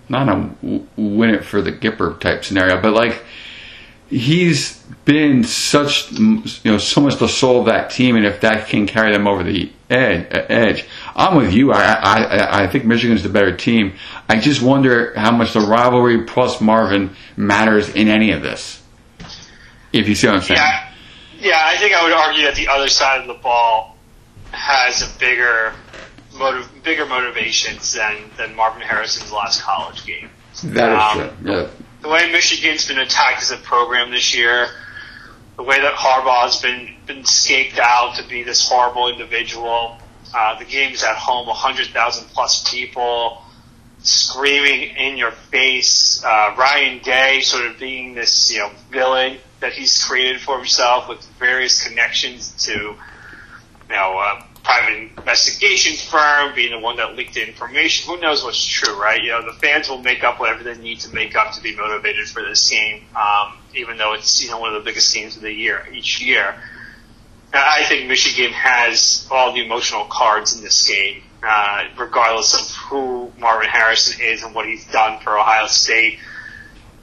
not 0.09 0.29
a 0.29 0.49
win 0.97 1.31
it 1.31 1.45
for 1.45 1.61
the 1.61 1.71
Gipper 1.71 2.19
type 2.19 2.45
scenario, 2.45 2.81
but 2.81 2.93
like 2.93 3.23
he's 4.09 4.81
been 5.05 5.43
such 5.43 6.11
you 6.11 6.43
know 6.65 6.77
so 6.77 7.01
much 7.01 7.17
the 7.17 7.27
soul 7.27 7.59
of 7.59 7.65
that 7.65 7.89
team, 7.89 8.15
and 8.15 8.25
if 8.25 8.41
that 8.41 8.67
can 8.67 8.87
carry 8.87 9.11
them 9.11 9.27
over 9.27 9.43
the 9.43 9.71
edge, 9.89 10.25
uh, 10.33 10.45
edge 10.49 10.85
I'm 11.15 11.35
with 11.35 11.53
you. 11.53 11.71
I 11.71 11.83
I 11.83 12.63
I 12.63 12.67
think 12.67 12.85
Michigan's 12.85 13.23
the 13.23 13.29
better 13.29 13.55
team. 13.55 13.93
I 14.29 14.39
just 14.39 14.61
wonder 14.61 15.13
how 15.15 15.31
much 15.31 15.53
the 15.53 15.61
rivalry 15.61 16.23
plus 16.23 16.61
Marvin 16.61 17.15
matters 17.35 17.89
in 17.89 18.07
any 18.07 18.31
of 18.31 18.41
this. 18.41 18.81
If 19.93 20.09
you 20.09 20.15
see 20.15 20.27
what 20.27 20.37
I'm 20.37 20.41
saying. 20.41 20.59
yeah, 20.59 20.91
yeah, 21.39 21.61
I 21.63 21.77
think 21.77 21.93
I 21.93 22.03
would 22.03 22.11
argue 22.11 22.43
that 22.43 22.55
the 22.55 22.67
other 22.67 22.87
side 22.87 23.21
of 23.21 23.27
the 23.27 23.35
ball 23.35 23.95
has 24.51 25.01
a 25.01 25.19
bigger 25.19 25.73
motiv- 26.37 26.69
bigger 26.83 27.05
motivations 27.05 27.93
than 27.93 28.15
than 28.37 28.55
Marvin 28.55 28.81
Harrison's 28.81 29.31
last 29.31 29.61
college 29.61 30.05
game. 30.05 30.29
That 30.63 30.91
is 30.91 30.99
Um, 30.99 31.17
true. 31.41 31.51
Yeah. 31.53 31.67
the 32.01 32.09
way 32.09 32.31
Michigan's 32.31 32.85
been 32.87 32.99
attacked 32.99 33.41
as 33.41 33.51
a 33.51 33.57
program 33.57 34.11
this 34.11 34.33
year, 34.35 34.69
the 35.57 35.63
way 35.63 35.79
that 35.79 35.93
Harbaugh's 35.95 36.61
been 36.61 36.95
been 37.05 37.23
scaped 37.25 37.77
out 37.79 38.15
to 38.17 38.23
be 38.23 38.43
this 38.43 38.67
horrible 38.67 39.09
individual. 39.09 39.99
Uh, 40.33 40.57
the 40.59 40.65
game's 40.65 41.03
at 41.03 41.15
home, 41.15 41.47
100,000 41.47 42.25
plus 42.33 42.69
people 42.69 43.41
screaming 43.99 44.95
in 44.97 45.17
your 45.17 45.31
face. 45.31 46.23
Uh, 46.23 46.53
Ryan 46.57 46.99
Day 47.03 47.41
sort 47.41 47.65
of 47.67 47.79
being 47.79 48.13
this, 48.15 48.51
you 48.51 48.59
know, 48.59 48.71
villain 48.91 49.37
that 49.61 49.73
he's 49.73 50.03
created 50.03 50.41
for 50.41 50.57
himself 50.57 51.07
with 51.07 51.23
various 51.39 51.81
connections 51.87 52.51
to, 52.65 52.73
you 52.73 52.95
know, 53.89 54.17
a 54.19 54.43
private 54.65 55.11
investigation 55.17 55.95
firm, 55.95 56.55
being 56.55 56.71
the 56.71 56.79
one 56.79 56.97
that 56.97 57.15
leaked 57.15 57.35
the 57.35 57.47
information. 57.47 58.11
Who 58.11 58.19
knows 58.19 58.43
what's 58.43 58.63
true, 58.65 58.99
right? 58.99 59.21
You 59.21 59.29
know, 59.29 59.45
the 59.45 59.57
fans 59.59 59.87
will 59.87 60.01
make 60.01 60.23
up 60.23 60.39
whatever 60.39 60.63
they 60.63 60.75
need 60.75 60.99
to 61.01 61.13
make 61.13 61.35
up 61.35 61.53
to 61.53 61.61
be 61.61 61.75
motivated 61.75 62.27
for 62.27 62.41
this 62.41 62.67
game, 62.67 63.03
um, 63.15 63.59
even 63.75 63.97
though 63.97 64.13
it's, 64.13 64.43
you 64.43 64.49
know, 64.49 64.59
one 64.59 64.73
of 64.73 64.83
the 64.83 64.89
biggest 64.89 65.13
games 65.13 65.35
of 65.35 65.43
the 65.43 65.51
year, 65.51 65.87
each 65.93 66.19
year. 66.19 66.55
I 67.53 67.83
think 67.83 68.09
Michigan 68.09 68.51
has 68.53 69.27
all 69.31 69.53
the 69.53 69.63
emotional 69.63 70.05
cards 70.05 70.55
in 70.57 70.63
this 70.63 70.87
game, 70.87 71.21
uh, 71.43 71.85
regardless 71.95 72.59
of 72.59 72.75
who 72.75 73.31
Marvin 73.37 73.69
Harrison 73.69 74.19
is 74.19 74.41
and 74.41 74.55
what 74.55 74.65
he's 74.65 74.85
done 74.91 75.21
for 75.21 75.37
Ohio 75.37 75.67
State. 75.67 76.17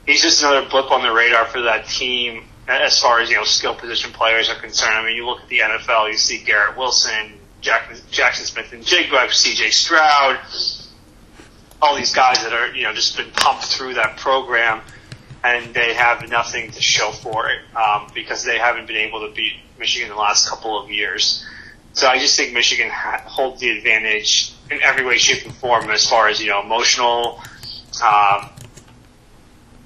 He's 0.05 0.21
just 0.21 0.43
another 0.43 0.67
blip 0.69 0.91
on 0.91 1.01
the 1.01 1.13
radar 1.13 1.45
for 1.45 1.61
that 1.61 1.87
team 1.87 2.43
as 2.67 2.99
far 3.01 3.21
as, 3.21 3.29
you 3.29 3.37
know, 3.37 3.45
skill 3.45 3.73
position 3.73 4.11
players 4.11 4.49
are 4.49 4.59
concerned. 4.59 4.93
I 4.93 5.05
mean, 5.05 5.15
you 5.15 5.25
look 5.25 5.41
at 5.41 5.47
the 5.47 5.59
NFL, 5.59 6.11
you 6.11 6.17
see 6.17 6.43
Garrett 6.43 6.77
Wilson, 6.77 7.39
Jack, 7.63 7.89
Jaxon 8.11 8.43
Smith-Njigba, 8.43 9.27
CJ 9.29 9.71
Stroud, 9.71 10.37
all 11.81 11.95
these 11.95 12.13
guys 12.13 12.43
that 12.43 12.53
are, 12.53 12.75
you 12.75 12.83
know, 12.83 12.93
just 12.93 13.15
been 13.17 13.31
pumped 13.31 13.63
through 13.65 13.93
that 13.95 14.17
program 14.17 14.81
and 15.43 15.73
they 15.73 15.93
have 15.93 16.29
nothing 16.29 16.71
to 16.71 16.81
show 16.81 17.11
for 17.11 17.49
it 17.49 17.59
um, 17.75 18.11
because 18.13 18.43
they 18.43 18.57
haven't 18.57 18.85
been 18.85 18.97
able 18.97 19.27
to 19.27 19.33
beat 19.33 19.53
Michigan 19.79 20.09
in 20.09 20.15
the 20.15 20.21
last 20.21 20.49
couple 20.49 20.81
of 20.81 20.89
years. 20.89 21.45
So 21.93 22.07
I 22.07 22.17
just 22.19 22.35
think 22.35 22.53
Michigan 22.53 22.89
ha- 22.89 23.23
holds 23.25 23.61
the 23.61 23.69
advantage 23.69 24.53
in 24.69 24.81
every 24.81 25.05
way, 25.05 25.17
shape, 25.17 25.45
and 25.45 25.55
form 25.55 25.89
as 25.89 26.09
far 26.09 26.27
as 26.27 26.41
you 26.41 26.49
know, 26.49 26.61
emotional, 26.61 27.41
um, 28.03 28.49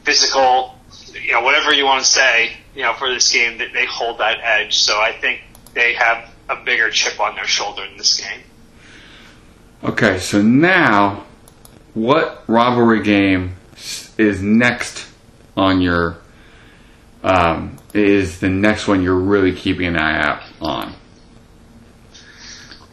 physical, 0.04 0.76
you 1.14 1.34
know, 1.34 1.42
whatever 1.42 1.74
you 1.74 1.86
want 1.86 2.04
to 2.04 2.10
say, 2.10 2.54
you 2.76 2.82
know, 2.82 2.94
for 2.94 3.12
this 3.14 3.32
game, 3.32 3.60
that 3.60 3.74
they 3.74 3.86
hold 3.86 4.20
that 4.20 4.38
edge. 4.42 4.78
So 4.78 5.00
I 5.00 5.12
think 5.12 5.42
they 5.74 5.94
have 5.94 6.30
a 6.50 6.56
bigger 6.64 6.90
chip 6.90 7.20
on 7.20 7.36
their 7.36 7.48
shoulder 7.48 7.84
in 7.84 7.98
this 7.98 8.20
game. 8.20 8.42
Okay, 9.84 10.20
so 10.20 10.42
now, 10.42 11.26
what 11.94 12.44
rivalry 12.48 13.04
game 13.04 13.56
is 14.18 14.42
next 14.42 15.08
on 15.56 15.82
your? 15.82 16.18
Um, 17.24 17.78
is 17.94 18.40
the 18.40 18.50
next 18.50 18.88
one 18.88 19.02
you're 19.02 19.20
really 19.20 19.54
keeping 19.54 19.88
an 19.88 19.98
eye 19.98 20.22
out 20.22 20.42
on? 20.62 20.94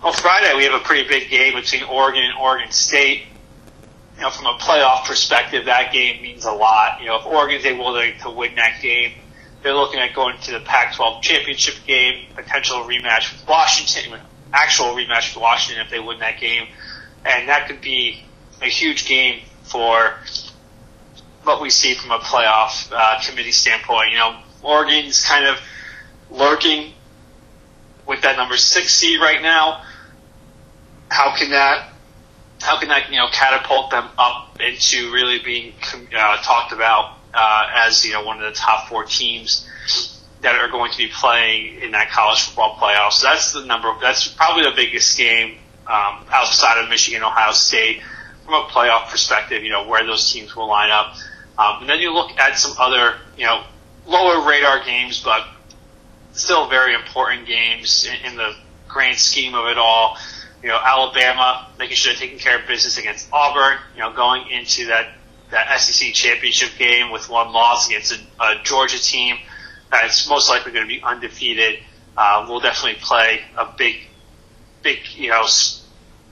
On 0.03 0.13
Friday, 0.13 0.55
we 0.57 0.65
have 0.65 0.75
a 0.75 0.85
pretty 0.85 1.09
big 1.09 1.31
game 1.31 1.55
between 1.55 1.83
Oregon 1.85 2.23
and 2.23 2.39
Oregon 2.39 2.71
State. 2.71 3.25
You 4.17 4.23
know, 4.23 4.31
from 4.31 4.47
a 4.47 4.59
playoff 4.59 5.07
perspective, 5.07 5.65
that 5.65 5.93
game 5.93 6.23
means 6.23 6.45
a 6.45 6.53
lot. 6.53 7.01
You 7.01 7.07
know, 7.07 7.19
if 7.19 7.27
Oregon's 7.27 7.65
able 7.65 7.95
to, 7.95 8.17
to 8.19 8.31
win 8.31 8.55
that 8.57 8.81
game, 8.83 9.13
they're 9.65 9.75
looking 9.75 9.99
at 9.99 10.15
going 10.15 10.39
to 10.43 10.53
the 10.53 10.61
Pac-12 10.61 11.23
championship 11.23 11.75
game, 11.87 12.27
potential 12.37 12.85
rematch 12.85 13.33
with 13.33 13.49
Washington, 13.49 14.21
actual 14.53 14.95
rematch 14.95 15.35
with 15.35 15.43
Washington 15.43 15.85
if 15.85 15.91
they 15.91 15.99
win 15.99 16.21
that 16.21 16.39
game, 16.39 16.69
and 17.25 17.49
that 17.49 17.67
could 17.67 17.81
be 17.81 18.23
a 18.61 18.67
huge 18.67 19.07
game 19.07 19.41
for 19.63 20.15
what 21.45 21.63
we 21.63 21.71
see 21.71 21.95
from 21.95 22.11
a 22.11 22.19
playoff 22.19 22.93
uh, 22.93 23.21
committee 23.27 23.53
standpoint. 23.53 24.13
You 24.13 24.19
know, 24.19 24.39
Oregon's 24.63 25.25
kind 25.25 25.47
of 25.47 25.59
lurking 26.31 26.93
with 28.07 28.21
that 28.21 28.37
number 28.37 28.59
six 28.59 28.95
seed 28.95 29.19
right 29.19 29.41
now. 29.41 29.83
How 31.09 31.35
can 31.37 31.51
that 31.51 31.89
how 32.61 32.79
can 32.79 32.89
that 32.89 33.11
you 33.11 33.17
know 33.17 33.29
catapult 33.33 33.91
them 33.91 34.09
up 34.19 34.59
into 34.61 35.11
really 35.11 35.39
being 35.39 35.73
uh, 36.17 36.37
talked 36.43 36.73
about 36.73 37.14
uh, 37.35 37.67
as 37.75 38.05
you 38.05 38.13
know 38.13 38.25
one 38.25 38.43
of 38.43 38.45
the 38.45 38.59
top 38.59 38.89
four 38.89 39.05
teams 39.05 39.69
that 40.43 40.55
are 40.57 40.69
going 40.69 40.91
to 40.93 40.99
be 40.99 41.09
playing 41.09 41.81
in 41.81 41.91
that 41.93 42.11
college 42.11 42.43
football 42.43 42.77
playoff? 42.77 43.13
So 43.13 43.29
that's 43.29 43.53
the 43.53 43.65
number. 43.65 43.95
That's 44.01 44.29
probably 44.29 44.65
the 44.65 44.77
biggest 44.77 45.17
game 45.17 45.59
um, 45.87 46.25
outside 46.33 46.83
of 46.83 46.89
Michigan, 46.89 47.23
Ohio 47.23 47.53
State 47.53 48.03
from 48.45 48.55
a 48.55 48.67
playoff 48.69 49.09
perspective. 49.09 49.63
You 49.63 49.71
know 49.71 49.87
where 49.87 50.05
those 50.05 50.33
teams 50.33 50.55
will 50.55 50.69
line 50.69 50.91
up, 50.91 51.15
um, 51.59 51.83
and 51.83 51.91
then 51.91 52.01
you 52.01 52.13
look 52.13 52.31
at 52.39 52.59
some 52.59 52.75
other 52.79 53.17
you 53.37 53.45
know 53.45 53.65
lower 54.07 54.47
radar 54.47 54.85
games, 54.85 55.23
but 55.23 55.47
still 56.33 56.69
very 56.69 56.95
important 56.95 57.47
games 57.47 58.07
in, 58.07 58.33
in 58.33 58.37
the 58.37 58.55
grand 58.89 59.19
scheme 59.19 59.55
of 59.55 59.67
it 59.67 59.79
all. 59.79 60.17
You 60.63 60.69
know, 60.71 60.79
Alabama 60.83 61.69
making 61.79 61.97
sure 61.97 62.13
they're 62.13 62.21
taking 62.21 62.39
care 62.39 62.59
of 62.61 62.67
business 62.67 62.97
against 62.99 63.29
Auburn. 63.33 63.79
You 63.95 64.01
know, 64.01 64.13
going 64.13 64.51
into 64.51 64.87
that 64.87 65.09
that 65.55 65.81
SEC 65.81 66.13
championship 66.13 66.71
game 66.79 67.11
with 67.13 67.31
one 67.31 67.53
loss 67.53 67.87
against 67.89 68.13
a, 68.13 68.45
a 68.45 68.63
Georgia 68.65 69.01
team 69.01 69.37
that's 69.91 70.29
most 70.29 70.49
likely 70.49 70.73
going 70.73 70.85
to 70.85 70.93
be 70.93 71.03
undefeated. 71.03 71.79
Uh, 72.17 72.47
will 72.49 72.61
definitely 72.61 73.01
play 73.01 73.41
a 73.57 73.67
big, 73.77 73.97
big, 74.83 74.99
you 75.15 75.31
know, 75.31 75.47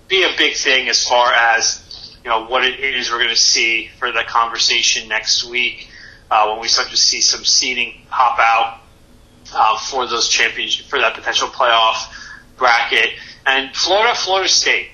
be 0.09 0.23
a 0.23 0.37
big 0.37 0.55
thing 0.55 0.89
as 0.89 1.07
far 1.07 1.33
as 1.33 2.17
you 2.23 2.31
know 2.31 2.47
what 2.47 2.65
it 2.65 2.79
is 2.79 3.11
we're 3.11 3.19
going 3.19 3.31
to 3.31 3.37
see 3.37 3.89
for 3.99 4.13
the 4.13 4.23
conversation 4.29 5.09
next 5.09 5.45
week 5.45 5.89
uh, 6.31 6.49
when 6.49 6.61
we 6.61 6.69
start 6.69 6.89
to 6.91 6.97
see 6.97 7.21
some 7.21 7.45
seeding 7.45 7.95
pop 8.11 8.39
out 8.39 8.81
uh, 9.55 9.79
for 9.79 10.07
those 10.07 10.29
championship 10.29 10.87
for 10.87 10.99
that 10.99 11.15
potential 11.15 11.49
playoff 11.49 12.13
bracket. 12.59 13.11
And 13.45 13.75
Florida, 13.75 14.15
Florida 14.15 14.49
State 14.49 14.89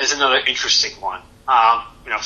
is 0.00 0.12
another 0.12 0.38
interesting 0.46 0.92
one. 1.00 1.20
Um, 1.48 1.82
you 2.04 2.10
know, 2.10 2.20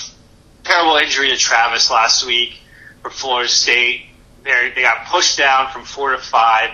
terrible 0.65 0.97
injury 0.97 1.29
to 1.29 1.37
Travis 1.37 1.91
last 1.91 2.27
week 2.27 2.59
for 3.03 3.11
Florida 3.11 3.49
State. 3.49 4.07
They 4.43 4.73
they 4.75 4.83
got 4.83 5.07
pushed 5.07 5.39
down 5.39 5.71
from 5.71 5.85
four 5.85 6.13
to 6.13 6.19
five. 6.19 6.71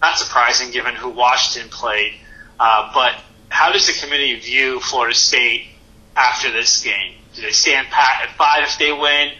Not 0.00 0.16
surprising 0.18 0.70
given 0.72 0.94
who 0.94 1.10
Washington 1.10 1.70
played. 1.70 2.14
Uh, 2.58 2.90
but 2.94 3.14
how 3.48 3.72
does 3.72 3.86
the 3.86 3.92
committee 3.92 4.34
view 4.38 4.80
Florida 4.80 5.14
State 5.14 5.66
after 6.16 6.50
this 6.50 6.82
game? 6.82 7.14
Do 7.34 7.42
they 7.42 7.50
stand 7.50 7.88
pat 7.88 8.28
at 8.28 8.36
five 8.36 8.64
if 8.64 8.78
they 8.78 8.92
win? 8.92 9.32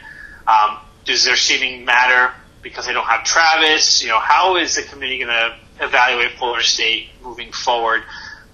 Um, 0.46 0.78
does 1.04 1.24
their 1.24 1.36
seeding 1.36 1.84
matter 1.84 2.32
because 2.62 2.86
they 2.86 2.92
don't 2.92 3.06
have 3.06 3.24
Travis? 3.24 4.02
You 4.02 4.08
know, 4.08 4.18
how 4.18 4.56
is 4.56 4.76
the 4.76 4.82
committee 4.82 5.18
going 5.18 5.28
to 5.28 5.56
evaluate 5.80 6.32
Florida 6.32 6.64
State 6.64 7.08
moving 7.22 7.52
forward 7.52 8.02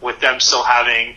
with 0.01 0.21
them 0.21 0.41
still 0.41 0.63
having 0.63 1.17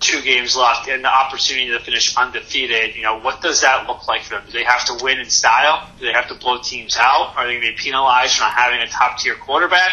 two 0.00 0.20
games 0.22 0.56
left 0.56 0.88
and 0.88 1.04
the 1.04 1.08
opportunity 1.14 1.68
to 1.68 1.78
finish 1.78 2.16
undefeated, 2.16 2.96
you 2.96 3.02
know, 3.02 3.20
what 3.20 3.42
does 3.42 3.60
that 3.60 3.86
look 3.86 4.08
like 4.08 4.22
for 4.22 4.36
them? 4.36 4.42
Do 4.46 4.52
they 4.52 4.64
have 4.64 4.84
to 4.86 4.98
win 5.04 5.18
in 5.20 5.28
style? 5.28 5.86
Do 5.98 6.06
they 6.06 6.12
have 6.12 6.28
to 6.28 6.34
blow 6.34 6.58
teams 6.62 6.96
out? 6.98 7.34
Are 7.36 7.46
they 7.46 7.52
going 7.60 7.66
to 7.66 7.72
be 7.72 7.76
penalized 7.76 8.36
for 8.36 8.44
not 8.44 8.52
having 8.52 8.80
a 8.80 8.86
top 8.86 9.18
tier 9.18 9.34
quarterback? 9.34 9.90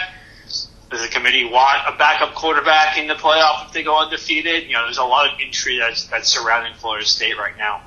Does 0.90 1.02
the 1.02 1.10
committee 1.10 1.44
want 1.44 1.82
a 1.94 1.98
backup 1.98 2.34
quarterback 2.36 2.98
in 2.98 3.08
the 3.08 3.16
playoff 3.16 3.68
if 3.68 3.74
they 3.74 3.84
go 3.84 4.00
undefeated? 4.00 4.68
You 4.68 4.74
know, 4.74 4.86
there's 4.86 4.98
a 4.98 5.04
lot 5.04 5.34
of 5.34 5.40
intrigue 5.42 5.82
that's, 5.82 6.06
that's 6.08 6.30
surrounding 6.30 6.74
Florida 6.76 7.06
State 7.06 7.38
right 7.38 7.58
now. 7.58 7.82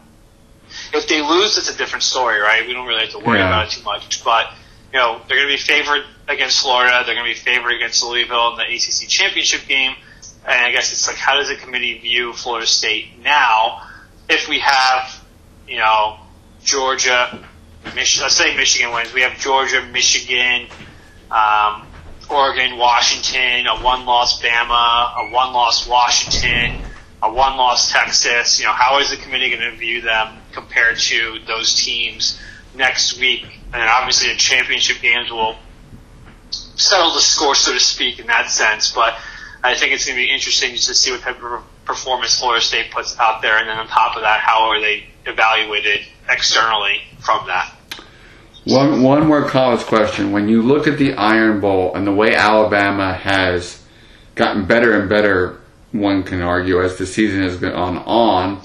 If 0.92 1.08
they 1.08 1.22
lose, 1.22 1.56
it's 1.56 1.74
a 1.74 1.76
different 1.78 2.02
story, 2.02 2.38
right? 2.38 2.66
We 2.66 2.74
don't 2.74 2.86
really 2.86 3.00
have 3.00 3.12
to 3.12 3.18
worry 3.18 3.38
Yeah. 3.38 3.46
about 3.48 3.68
it 3.68 3.70
too 3.70 3.82
much. 3.82 4.22
But, 4.22 4.46
you 4.92 4.98
know, 4.98 5.22
they're 5.26 5.38
going 5.38 5.48
to 5.48 5.54
be 5.54 5.60
favored 5.60 6.04
against 6.28 6.60
Florida. 6.60 7.02
They're 7.06 7.14
going 7.14 7.26
to 7.26 7.34
be 7.34 7.40
favored 7.40 7.72
against 7.72 8.04
Louisville 8.04 8.52
in 8.52 8.56
the 8.58 8.64
ACC 8.64 9.08
championship 9.08 9.66
game. 9.66 9.94
And 10.44 10.66
I 10.66 10.72
guess 10.72 10.92
it's 10.92 11.06
like, 11.06 11.16
how 11.16 11.36
does 11.36 11.48
the 11.48 11.56
committee 11.56 11.98
view 11.98 12.32
Florida 12.32 12.66
State 12.66 13.18
now 13.22 13.82
if 14.28 14.48
we 14.48 14.60
have, 14.60 15.22
you 15.68 15.78
know, 15.78 16.18
Georgia, 16.62 17.38
Mich- 17.94 18.20
let's 18.20 18.36
say 18.36 18.56
Michigan 18.56 18.92
wins. 18.92 19.12
We 19.12 19.22
have 19.22 19.38
Georgia, 19.38 19.82
Michigan, 19.82 20.68
um, 21.30 21.86
Oregon, 22.28 22.76
Washington, 22.76 23.66
a 23.66 23.76
one-loss 23.82 24.40
Bama, 24.40 25.28
a 25.28 25.32
one-loss 25.32 25.88
Washington, 25.88 26.80
a 27.22 27.32
one-loss 27.32 27.90
Texas. 27.90 28.60
You 28.60 28.66
know, 28.66 28.72
how 28.72 29.00
is 29.00 29.10
the 29.10 29.16
committee 29.16 29.50
going 29.50 29.62
to 29.62 29.76
view 29.76 30.00
them 30.02 30.38
compared 30.52 30.98
to 30.98 31.38
those 31.46 31.74
teams 31.74 32.38
next 32.74 33.18
week? 33.18 33.46
And 33.72 33.82
obviously, 33.82 34.28
the 34.28 34.36
championship 34.36 35.00
games 35.00 35.30
will 35.30 35.56
settle 36.50 37.12
the 37.14 37.20
score, 37.20 37.54
so 37.54 37.72
to 37.72 37.80
speak, 37.80 38.20
in 38.20 38.26
that 38.28 38.50
sense. 38.50 38.92
But 38.92 39.16
I 39.62 39.74
think 39.74 39.92
it's 39.92 40.06
going 40.06 40.16
to 40.16 40.24
be 40.24 40.32
interesting 40.32 40.72
to 40.72 40.94
see 40.94 41.10
what 41.10 41.20
type 41.20 41.42
of 41.42 41.62
performance 41.84 42.38
Florida 42.38 42.64
State 42.64 42.90
puts 42.90 43.18
out 43.18 43.42
there, 43.42 43.58
and 43.58 43.68
then 43.68 43.76
on 43.78 43.86
top 43.88 44.16
of 44.16 44.22
that, 44.22 44.40
how 44.40 44.70
are 44.70 44.80
they 44.80 45.04
evaluated 45.26 46.00
externally 46.28 47.02
from 47.20 47.46
that? 47.46 47.74
One 48.64 49.02
one 49.02 49.26
more 49.26 49.48
college 49.48 49.80
question. 49.86 50.32
When 50.32 50.48
you 50.48 50.62
look 50.62 50.86
at 50.86 50.98
the 50.98 51.14
Iron 51.14 51.60
Bowl 51.60 51.94
and 51.94 52.06
the 52.06 52.12
way 52.12 52.34
Alabama 52.34 53.14
has 53.14 53.82
gotten 54.34 54.66
better 54.66 54.98
and 54.98 55.08
better, 55.08 55.60
one 55.92 56.22
can 56.22 56.42
argue 56.42 56.82
as 56.82 56.98
the 56.98 57.06
season 57.06 57.42
has 57.42 57.56
gone 57.56 57.98
on. 57.98 58.60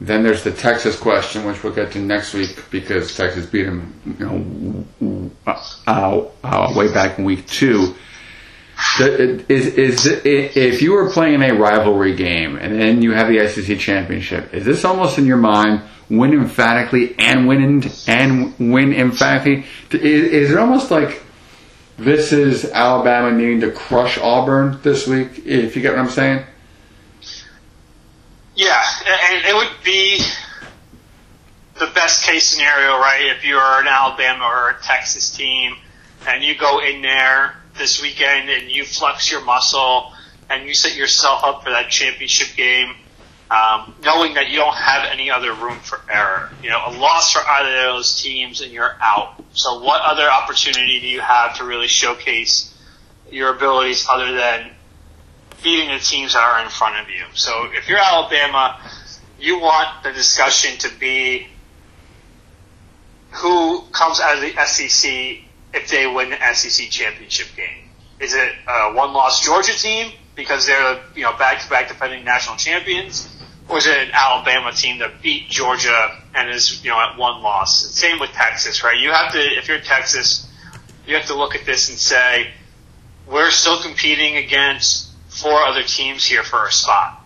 Then 0.00 0.24
there's 0.24 0.42
the 0.42 0.50
Texas 0.50 0.98
question, 0.98 1.44
which 1.44 1.62
we'll 1.62 1.72
get 1.72 1.92
to 1.92 2.00
next 2.00 2.34
week 2.34 2.64
because 2.70 3.16
Texas 3.16 3.46
beat 3.46 3.62
them, 3.62 3.94
you 4.18 5.30
know, 5.46 5.54
uh, 5.86 6.24
uh, 6.42 6.72
way 6.74 6.92
back 6.92 7.20
in 7.20 7.24
week 7.24 7.46
two. 7.46 7.94
The- 8.98 9.44
Is 9.48 9.66
is 9.78 10.06
if 10.24 10.82
you 10.82 10.92
were 10.92 11.10
playing 11.10 11.34
in 11.34 11.42
a 11.42 11.54
rivalry 11.54 12.14
game 12.14 12.56
and 12.56 12.78
then 12.80 13.02
you 13.02 13.12
have 13.12 13.28
the 13.28 13.46
SEC 13.48 13.78
championship, 13.78 14.52
is 14.52 14.64
this 14.64 14.84
almost 14.84 15.18
in 15.18 15.26
your 15.26 15.36
mind 15.38 15.82
win 16.10 16.32
emphatically 16.32 17.14
and 17.18 17.46
win 17.48 17.82
and 18.06 18.54
win 18.58 18.92
emphatically? 18.92 19.64
Is, 19.90 20.00
is 20.02 20.50
it 20.52 20.58
almost 20.58 20.90
like 20.90 21.22
this 21.98 22.32
is 22.32 22.64
Alabama 22.70 23.32
needing 23.36 23.60
to 23.60 23.70
crush 23.70 24.18
Auburn 24.18 24.78
this 24.82 25.06
week? 25.06 25.42
If 25.46 25.76
you 25.76 25.82
get 25.82 25.92
what 25.92 26.00
I'm 26.00 26.10
saying? 26.10 26.44
Yeah, 28.54 28.82
and 29.06 29.44
it 29.46 29.54
would 29.54 29.70
be 29.82 30.22
the 31.78 31.86
best 31.94 32.24
case 32.24 32.46
scenario, 32.46 32.98
right? 32.98 33.32
If 33.36 33.44
you're 33.44 33.80
an 33.80 33.86
Alabama 33.88 34.44
or 34.44 34.70
a 34.70 34.82
Texas 34.82 35.30
team 35.30 35.76
and 36.26 36.42
you 36.42 36.56
go 36.56 36.80
in 36.80 37.02
there 37.02 37.54
this 37.78 38.02
weekend 38.02 38.50
and 38.50 38.70
you 38.70 38.84
flex 38.84 39.30
your 39.30 39.44
muscle 39.44 40.12
and 40.50 40.66
you 40.66 40.74
set 40.74 40.96
yourself 40.96 41.42
up 41.44 41.64
for 41.64 41.70
that 41.70 41.90
championship 41.90 42.56
game, 42.56 42.94
um, 43.50 43.94
knowing 44.04 44.34
that 44.34 44.50
you 44.50 44.58
don't 44.58 44.76
have 44.76 45.08
any 45.10 45.30
other 45.30 45.52
room 45.54 45.78
for 45.78 46.00
error. 46.10 46.50
You 46.62 46.70
know, 46.70 46.82
a 46.86 46.92
loss 46.92 47.32
for 47.32 47.40
either 47.46 47.88
of 47.88 47.94
those 47.94 48.22
teams 48.22 48.60
and 48.60 48.72
you're 48.72 48.96
out. 49.00 49.42
So 49.52 49.82
what 49.82 50.02
other 50.02 50.30
opportunity 50.30 51.00
do 51.00 51.06
you 51.06 51.20
have 51.20 51.56
to 51.58 51.64
really 51.64 51.88
showcase 51.88 52.68
your 53.30 53.54
abilities 53.54 54.06
other 54.10 54.32
than 54.32 54.70
beating 55.62 55.88
the 55.88 55.98
teams 55.98 56.34
that 56.34 56.42
are 56.42 56.62
in 56.62 56.68
front 56.68 56.96
of 56.98 57.08
you. 57.08 57.24
So 57.34 57.68
if 57.72 57.88
you're 57.88 57.98
Alabama, 57.98 58.78
you 59.40 59.58
want 59.58 60.02
the 60.02 60.12
discussion 60.12 60.78
to 60.80 60.98
be 60.98 61.46
who 63.30 63.80
comes 63.92 64.20
out 64.20 64.36
of 64.36 64.42
the 64.42 64.66
SEC 64.66 65.38
if 65.74 65.88
they 65.88 66.06
win 66.06 66.30
the 66.30 66.54
SEC 66.54 66.90
championship 66.90 67.48
game. 67.56 67.88
Is 68.20 68.34
it 68.34 68.52
a 68.68 68.92
one-loss 68.92 69.44
Georgia 69.44 69.72
team 69.72 70.12
because 70.34 70.66
they're 70.66 71.00
you 71.14 71.22
know 71.22 71.36
back-to-back 71.36 71.88
defending 71.88 72.24
national 72.24 72.56
champions, 72.56 73.28
or 73.68 73.78
is 73.78 73.86
it 73.86 73.96
an 73.96 74.10
Alabama 74.12 74.72
team 74.72 74.98
that 74.98 75.22
beat 75.22 75.48
Georgia 75.48 76.18
and 76.34 76.50
is 76.50 76.84
you 76.84 76.90
know 76.90 77.00
at 77.00 77.18
one 77.18 77.42
loss? 77.42 77.84
Same 77.94 78.20
with 78.20 78.30
Texas, 78.30 78.84
right? 78.84 78.98
You 78.98 79.10
have 79.10 79.32
to 79.32 79.38
if 79.38 79.68
you're 79.68 79.80
Texas, 79.80 80.48
you 81.06 81.16
have 81.16 81.26
to 81.26 81.34
look 81.34 81.54
at 81.54 81.66
this 81.66 81.88
and 81.88 81.98
say 81.98 82.50
we're 83.26 83.50
still 83.50 83.80
competing 83.80 84.36
against 84.36 85.10
four 85.28 85.62
other 85.62 85.82
teams 85.82 86.24
here 86.24 86.42
for 86.42 86.66
a 86.66 86.72
spot. 86.72 87.20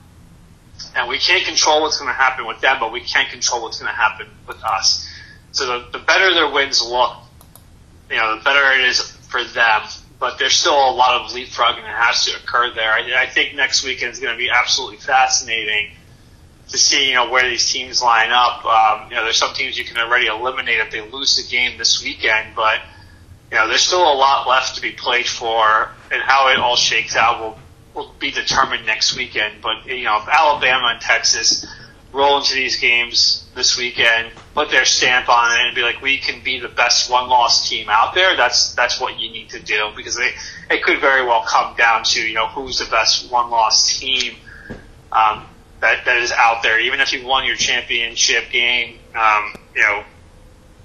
And 0.95 1.09
we 1.09 1.19
can't 1.19 1.45
control 1.45 1.83
what's 1.83 1.99
going 1.99 2.09
to 2.09 2.15
happen 2.15 2.47
with 2.47 2.61
them, 2.61 2.79
but 2.81 2.93
we 2.93 3.01
can 3.01 3.27
control 3.27 3.63
what's 3.63 3.81
going 3.81 3.91
to 3.91 3.97
happen 3.97 4.29
with 4.47 4.63
us. 4.63 5.09
So 5.53 5.67
the, 5.67 5.99
the 5.99 6.05
better 6.05 6.33
their 6.35 6.51
wins 6.51 6.83
look, 6.83 7.17
you 8.11 8.17
know, 8.17 8.37
the 8.37 8.45
better 8.45 8.73
it 8.79 8.89
is 8.89 9.01
for 9.01 9.43
them. 9.45 9.83
But 10.19 10.39
there's 10.39 10.55
still 10.55 10.73
a 10.73 10.93
lot 10.93 11.21
of 11.21 11.33
leapfrogging 11.33 11.83
that 11.83 12.05
has 12.05 12.25
to 12.25 12.37
occur 12.37 12.73
there. 12.75 12.91
I, 12.91 13.25
I 13.25 13.27
think 13.27 13.55
next 13.55 13.85
weekend 13.85 14.13
is 14.13 14.19
going 14.19 14.33
to 14.33 14.39
be 14.39 14.49
absolutely 14.49 14.97
fascinating 14.97 15.91
to 16.71 16.79
see, 16.79 17.11
you 17.11 17.15
know, 17.15 17.29
where 17.31 17.49
these 17.49 17.71
teams 17.71 18.03
line 18.03 18.31
up. 18.31 18.65
Um, 18.65 19.11
you 19.11 19.17
know, 19.17 19.25
there's 19.25 19.37
some 19.37 19.53
teams 19.55 19.77
you 19.77 19.85
can 19.85 19.99
already 19.99 20.27
eliminate 20.27 20.81
if 20.81 20.91
they 20.91 21.03
lose 21.03 21.37
the 21.37 21.49
game 21.51 21.77
this 21.77 22.03
weekend, 22.03 22.57
but 22.57 22.81
you 23.51 23.59
know, 23.59 23.69
there's 23.69 23.83
still 23.83 24.03
a 24.03 24.15
lot 24.15 24.49
left 24.49 24.77
to 24.77 24.83
be 24.83 24.91
played 24.91 25.27
for, 25.27 25.91
and 26.11 26.23
how 26.23 26.49
it 26.49 26.59
all 26.59 26.77
shakes 26.77 27.15
out 27.15 27.41
will 27.41 27.59
will 27.95 28.13
be 28.19 28.31
determined 28.31 28.85
next 28.87 29.17
weekend. 29.17 29.63
But 29.63 29.87
you 29.87 30.05
know, 30.05 30.21
Alabama 30.31 30.89
and 30.93 31.01
Texas 31.01 31.67
roll 32.17 32.39
into 32.39 32.55
these 32.55 32.77
games 32.77 33.47
this 33.55 33.77
weekend, 33.77 34.33
put 34.55 34.71
their 34.71 34.85
stamp 34.85 35.29
on 35.29 35.53
it, 35.59 35.67
and 35.67 35.75
be 35.75 35.83
like, 35.83 36.01
we 36.01 36.19
can 36.19 36.43
be 36.43 36.59
the 36.59 36.69
best 36.69 37.11
one-loss 37.11 37.69
team 37.69 37.89
out 37.89 38.15
there. 38.15 38.37
That's 38.37 38.75
that's 38.75 39.01
what 39.01 39.21
you 39.21 39.31
need 39.31 39.51
to 39.51 39.61
do 39.61 39.91
because 39.95 40.19
it 40.19 40.33
it 40.71 40.83
could 40.83 41.01
very 41.01 41.25
well 41.25 41.45
come 41.47 41.77
down 41.77 42.05
to 42.05 42.21
you 42.21 42.35
know 42.35 42.47
who's 42.49 42.79
the 42.79 42.87
best 42.87 43.31
one-loss 43.31 43.99
team. 43.99 44.37
Um, 45.13 45.47
that, 45.81 46.05
that 46.07 46.17
is 46.19 46.33
out 46.33 46.63
there. 46.63 46.81
Even 46.81 47.01
if 47.01 47.13
you 47.13 47.25
won 47.25 47.47
your 47.47 47.57
championship 47.57 48.51
game, 48.51 48.99
um, 49.15 49.55
you 49.75 49.83
know, 49.83 50.05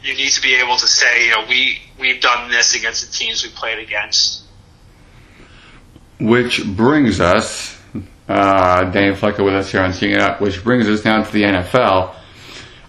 you 0.04 0.16
need 0.16 0.32
to 0.32 0.42
be 0.42 0.56
able 0.56 0.78
to 0.78 0.88
say, 0.88 1.26
you 1.26 1.32
know, 1.32 1.46
we 1.48 1.80
we've 2.00 2.22
done 2.22 2.52
this 2.52 2.76
against 2.76 3.06
the 3.06 3.12
teams 3.12 3.44
we 3.44 3.50
played 3.50 3.80
against. 3.80 4.44
Which 6.20 6.64
brings 6.66 7.20
us, 7.20 7.81
uh, 8.32 8.92
Flecca 8.92 9.44
with 9.44 9.54
us 9.54 9.72
here 9.72 9.82
on 9.82 9.92
Teeing 9.94 10.14
It 10.14 10.22
Up, 10.22 10.42
which 10.42 10.64
brings 10.64 10.88
us 10.88 11.02
down 11.02 11.26
to 11.26 11.32
the 11.32 11.44
NFL, 11.44 12.16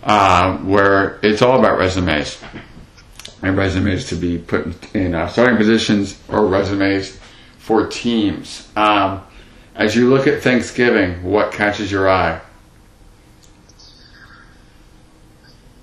uh, 0.04 0.56
where 0.58 1.18
it's 1.22 1.42
all 1.42 1.58
about 1.58 1.78
resumes. 1.78 2.40
And 3.42 3.56
resumes 3.56 4.06
to 4.10 4.14
be 4.14 4.38
put 4.38 4.94
in 4.94 5.16
uh, 5.16 5.26
starting 5.26 5.56
positions 5.56 6.16
or 6.28 6.46
resumes 6.46 7.18
for 7.58 7.88
teams. 7.88 8.68
Um, 8.76 9.22
as 9.74 9.96
you 9.96 10.08
look 10.08 10.28
at 10.28 10.42
Thanksgiving, 10.42 11.24
what 11.24 11.52
catches 11.52 11.90
your 11.90 12.08
eye? 12.08 12.40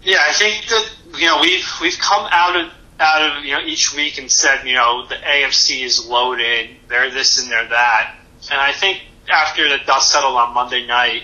Yeah, 0.01 0.19
I 0.25 0.31
think 0.31 0.67
that 0.67 0.89
you 1.17 1.25
know 1.25 1.41
we've 1.41 1.67
we've 1.81 1.99
come 1.99 2.27
out 2.31 2.55
of 2.55 2.71
out 2.99 3.37
of 3.37 3.43
you 3.43 3.51
know 3.51 3.61
each 3.65 3.93
week 3.93 4.17
and 4.17 4.31
said 4.31 4.65
you 4.65 4.73
know 4.73 5.05
the 5.07 5.15
AFC 5.15 5.83
is 5.83 6.07
loaded, 6.07 6.69
they're 6.87 7.11
this 7.11 7.41
and 7.41 7.51
they're 7.51 7.67
that, 7.67 8.15
and 8.49 8.59
I 8.59 8.71
think 8.71 9.01
after 9.29 9.67
the 9.69 9.77
dust 9.85 10.11
settled 10.11 10.35
on 10.35 10.53
Monday 10.53 10.85
night, 10.85 11.23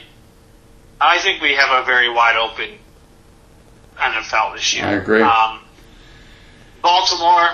I 0.99 1.19
think 1.19 1.41
we 1.41 1.55
have 1.55 1.83
a 1.83 1.85
very 1.85 2.09
wide 2.09 2.37
open 2.37 2.77
NFL 3.97 4.55
this 4.55 4.73
year. 4.75 4.85
I 4.85 4.91
agree. 4.93 5.21
Um, 5.21 5.59
Baltimore 6.81 7.49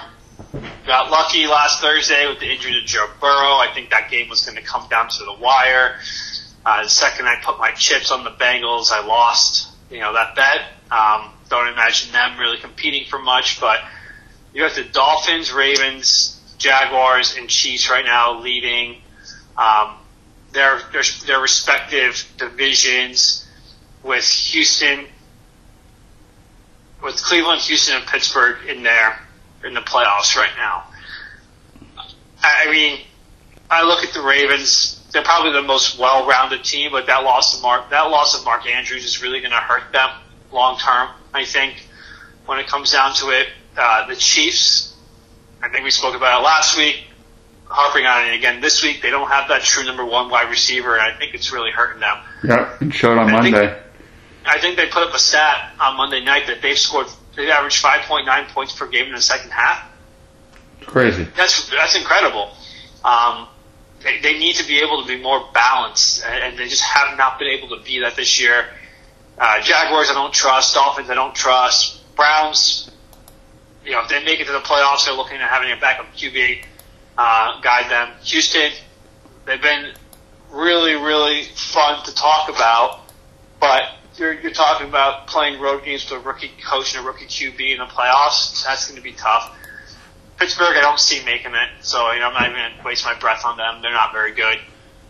got 0.85 1.09
lucky 1.09 1.47
last 1.47 1.81
Thursday 1.81 2.27
with 2.27 2.39
the 2.39 2.51
injury 2.51 2.73
to 2.73 2.83
Joe 2.83 3.07
Burrow. 3.19 3.55
I 3.55 3.69
think 3.73 3.91
that 3.91 4.11
game 4.11 4.29
was 4.29 4.45
going 4.45 4.57
to 4.57 4.63
come 4.63 4.87
down 4.89 5.09
to 5.09 5.25
the 5.25 5.33
wire. 5.33 5.99
Uh, 6.65 6.83
the 6.83 6.89
second 6.89 7.27
I 7.27 7.35
put 7.43 7.57
my 7.57 7.71
chips 7.71 8.11
on 8.11 8.23
the 8.23 8.31
Bengals, 8.31 8.91
I 8.91 9.05
lost, 9.05 9.69
you 9.89 9.99
know, 9.99 10.13
that 10.13 10.35
bet. 10.35 10.61
Um, 10.91 11.31
don't 11.49 11.67
imagine 11.67 12.11
them 12.11 12.37
really 12.37 12.57
competing 12.57 13.05
for 13.09 13.19
much, 13.19 13.59
but 13.59 13.79
you 14.53 14.63
have 14.63 14.75
the 14.75 14.83
Dolphins, 14.83 15.51
Ravens, 15.51 16.39
Jaguars, 16.57 17.35
and 17.37 17.49
Chiefs 17.49 17.89
right 17.89 18.05
now 18.05 18.39
leading 18.41 19.01
um, 19.57 19.95
their, 20.53 20.81
their 20.91 21.03
their 21.25 21.39
respective 21.39 22.25
divisions 22.37 23.47
with 24.03 24.25
Houston, 24.25 25.05
with 27.03 27.15
Cleveland, 27.17 27.61
Houston, 27.61 27.97
and 27.97 28.05
Pittsburgh 28.05 28.67
in 28.67 28.83
there 28.83 29.19
in 29.63 29.73
the 29.73 29.81
playoffs 29.81 30.35
right 30.35 30.51
now. 30.57 30.83
I 32.43 32.71
mean, 32.71 32.99
I 33.69 33.83
look 33.83 34.03
at 34.03 34.13
the 34.13 34.21
Ravens. 34.21 34.97
they're 35.13 35.23
probably 35.23 35.53
the 35.53 35.61
most 35.61 35.99
well-rounded 35.99 36.63
team, 36.63 36.91
but 36.91 37.05
that 37.05 37.23
loss 37.23 37.55
of 37.55 37.61
Mark 37.61 37.89
that 37.91 38.09
loss 38.09 38.37
of 38.37 38.43
Mark 38.45 38.65
Andrews 38.65 39.05
is 39.05 39.21
really 39.21 39.39
going 39.39 39.51
to 39.51 39.57
hurt 39.57 39.91
them 39.91 40.09
long 40.51 40.77
term. 40.77 41.09
I 41.33 41.45
think 41.45 41.87
when 42.45 42.59
it 42.59 42.67
comes 42.67 42.91
down 42.91 43.13
to 43.15 43.29
it, 43.29 43.47
uh, 43.77 44.07
the 44.07 44.15
Chiefs. 44.15 44.95
I 45.63 45.69
think 45.69 45.83
we 45.83 45.91
spoke 45.91 46.15
about 46.15 46.41
it 46.41 46.43
last 46.43 46.75
week. 46.77 47.05
Harping 47.73 48.05
on 48.05 48.27
it 48.27 48.35
again 48.35 48.59
this 48.59 48.83
week, 48.83 49.01
they 49.01 49.09
don't 49.09 49.29
have 49.29 49.47
that 49.47 49.61
true 49.61 49.85
number 49.85 50.03
one 50.05 50.29
wide 50.29 50.49
receiver, 50.49 50.93
and 50.97 51.01
I 51.01 51.17
think 51.17 51.33
it's 51.33 51.51
really 51.53 51.71
hurting 51.71 52.01
them. 52.01 52.17
Yep, 52.43 52.81
it 52.81 52.93
showed 52.93 53.17
on 53.17 53.33
I 53.33 53.41
think- 53.41 53.55
Monday. 53.55 53.77
I 54.45 54.59
think 54.59 54.75
they 54.75 54.87
put 54.87 55.07
up 55.07 55.13
a 55.13 55.19
stat 55.19 55.73
on 55.79 55.95
Monday 55.97 56.23
night 56.23 56.47
that 56.47 56.61
they've 56.61 56.77
scored, 56.77 57.05
they've 57.35 57.47
averaged 57.49 57.81
5.9 57.83 58.47
points 58.49 58.73
per 58.75 58.87
game 58.87 59.05
in 59.05 59.13
the 59.13 59.21
second 59.21 59.51
half. 59.51 59.87
Crazy. 60.81 61.25
That's 61.37 61.69
that's 61.69 61.95
incredible. 61.95 62.51
Um, 63.05 63.47
they, 64.03 64.19
they 64.19 64.39
need 64.39 64.55
to 64.55 64.67
be 64.67 64.79
able 64.79 65.03
to 65.03 65.07
be 65.07 65.21
more 65.21 65.47
balanced, 65.53 66.23
and, 66.25 66.43
and 66.43 66.57
they 66.57 66.67
just 66.67 66.81
have 66.83 67.17
not 67.17 67.37
been 67.37 67.49
able 67.49 67.69
to 67.77 67.83
be 67.83 67.99
that 67.99 68.15
this 68.15 68.41
year. 68.41 68.65
Uh, 69.37 69.61
Jaguars, 69.61 70.09
I 70.09 70.13
don't 70.13 70.33
trust. 70.33 70.73
Dolphins, 70.73 71.09
I 71.09 71.15
don't 71.15 71.35
trust. 71.35 71.99
Browns, 72.15 72.89
you 73.85 73.91
know, 73.91 74.01
if 74.01 74.09
they 74.09 74.23
make 74.23 74.39
it 74.39 74.47
to 74.47 74.53
the 74.53 74.59
playoffs, 74.59 75.05
they're 75.05 75.13
looking 75.15 75.37
at 75.37 75.49
having 75.49 75.71
a 75.71 75.77
backup 75.79 76.13
QB 76.15 76.63
uh, 77.21 77.61
guide 77.61 77.91
them. 77.91 78.09
Houston, 78.23 78.71
they've 79.45 79.61
been 79.61 79.93
really, 80.51 80.95
really 80.95 81.43
fun 81.43 82.03
to 82.03 82.15
talk 82.15 82.49
about, 82.49 83.01
but 83.59 83.83
you're, 84.17 84.33
you're 84.33 84.51
talking 84.51 84.87
about 84.87 85.27
playing 85.27 85.61
road 85.61 85.85
games 85.85 86.09
with 86.09 86.19
a 86.19 86.27
rookie 86.27 86.51
coach 86.65 86.95
and 86.95 87.05
a 87.05 87.07
rookie 87.07 87.25
QB 87.25 87.73
in 87.73 87.77
the 87.77 87.85
playoffs. 87.85 88.65
That's 88.65 88.87
going 88.87 88.97
to 88.97 89.03
be 89.03 89.13
tough. 89.13 89.55
Pittsburgh, 90.37 90.75
I 90.75 90.81
don't 90.81 90.99
see 90.99 91.23
making 91.23 91.53
it, 91.53 91.69
so 91.81 92.11
you 92.11 92.19
know 92.19 92.29
I'm 92.29 92.33
not 92.33 92.49
even 92.49 92.55
going 92.55 92.77
to 92.79 92.83
waste 92.83 93.05
my 93.05 93.13
breath 93.13 93.45
on 93.45 93.57
them. 93.57 93.83
They're 93.83 93.91
not 93.91 94.11
very 94.11 94.33
good. 94.33 94.57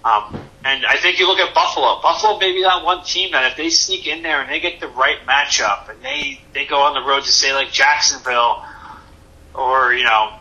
Um, 0.04 0.50
and 0.66 0.86
I 0.86 0.98
think 0.98 1.20
you 1.20 1.28
look 1.28 1.40
at 1.40 1.54
Buffalo. 1.54 2.02
Buffalo 2.02 2.38
may 2.40 2.52
be 2.52 2.64
that 2.64 2.84
one 2.84 3.06
team 3.06 3.32
that 3.32 3.50
if 3.50 3.58
they 3.58 3.70
sneak 3.70 4.08
in 4.08 4.24
there 4.24 4.42
and 4.42 4.52
they 4.52 4.60
get 4.60 4.82
the 4.82 4.90
right 4.90 5.20
matchup 5.26 5.90
and 5.90 6.02
they 6.02 6.42
they 6.52 6.66
go 6.66 6.82
on 6.82 6.94
the 6.94 7.08
road 7.08 7.24
to 7.24 7.32
say 7.32 7.54
like 7.54 7.72
Jacksonville 7.72 8.66
or 9.54 9.94
you 9.94 10.04
know 10.04 10.41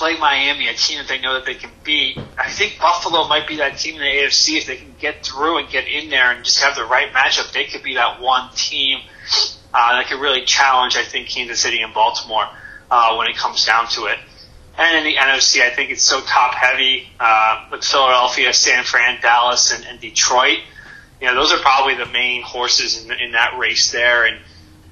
play 0.00 0.18
Miami, 0.18 0.66
a 0.66 0.72
team 0.72 0.96
that 0.96 1.08
they 1.08 1.20
know 1.20 1.34
that 1.34 1.44
they 1.44 1.54
can 1.54 1.70
beat. 1.84 2.18
I 2.38 2.48
think 2.50 2.78
Buffalo 2.80 3.28
might 3.28 3.46
be 3.46 3.56
that 3.56 3.76
team 3.76 3.96
in 3.96 4.00
the 4.00 4.06
AFC 4.06 4.56
if 4.56 4.66
they 4.66 4.76
can 4.76 4.94
get 4.98 5.26
through 5.26 5.58
and 5.58 5.68
get 5.68 5.86
in 5.86 6.08
there 6.08 6.32
and 6.32 6.42
just 6.42 6.60
have 6.60 6.74
the 6.74 6.86
right 6.86 7.12
matchup. 7.12 7.52
They 7.52 7.64
could 7.64 7.82
be 7.82 7.94
that 7.96 8.18
one 8.18 8.48
team 8.54 9.00
uh, 9.74 9.98
that 9.98 10.06
could 10.08 10.18
really 10.18 10.46
challenge. 10.46 10.96
I 10.96 11.04
think 11.04 11.28
Kansas 11.28 11.60
City 11.60 11.82
and 11.82 11.92
Baltimore 11.92 12.48
uh, 12.90 13.14
when 13.16 13.28
it 13.28 13.36
comes 13.36 13.66
down 13.66 13.88
to 13.88 14.06
it. 14.06 14.18
And 14.78 14.96
in 14.96 15.04
the 15.04 15.18
NFC, 15.20 15.60
I 15.60 15.68
think 15.68 15.90
it's 15.90 16.02
so 16.02 16.22
top 16.22 16.54
heavy 16.54 17.06
uh, 17.20 17.68
with 17.70 17.84
Philadelphia, 17.84 18.54
San 18.54 18.84
Fran, 18.84 19.20
Dallas, 19.20 19.70
and, 19.70 19.84
and 19.84 20.00
Detroit. 20.00 20.60
You 21.20 21.26
know, 21.26 21.34
those 21.34 21.52
are 21.52 21.58
probably 21.58 21.96
the 21.96 22.06
main 22.06 22.40
horses 22.40 23.04
in, 23.04 23.12
in 23.12 23.32
that 23.32 23.58
race 23.58 23.92
there. 23.92 24.24
And 24.24 24.40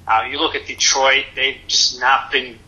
uh, 0.06 0.24
you 0.30 0.38
look 0.38 0.54
at 0.54 0.66
Detroit; 0.66 1.24
they've 1.34 1.56
just 1.66 1.98
not 1.98 2.30
been 2.30 2.58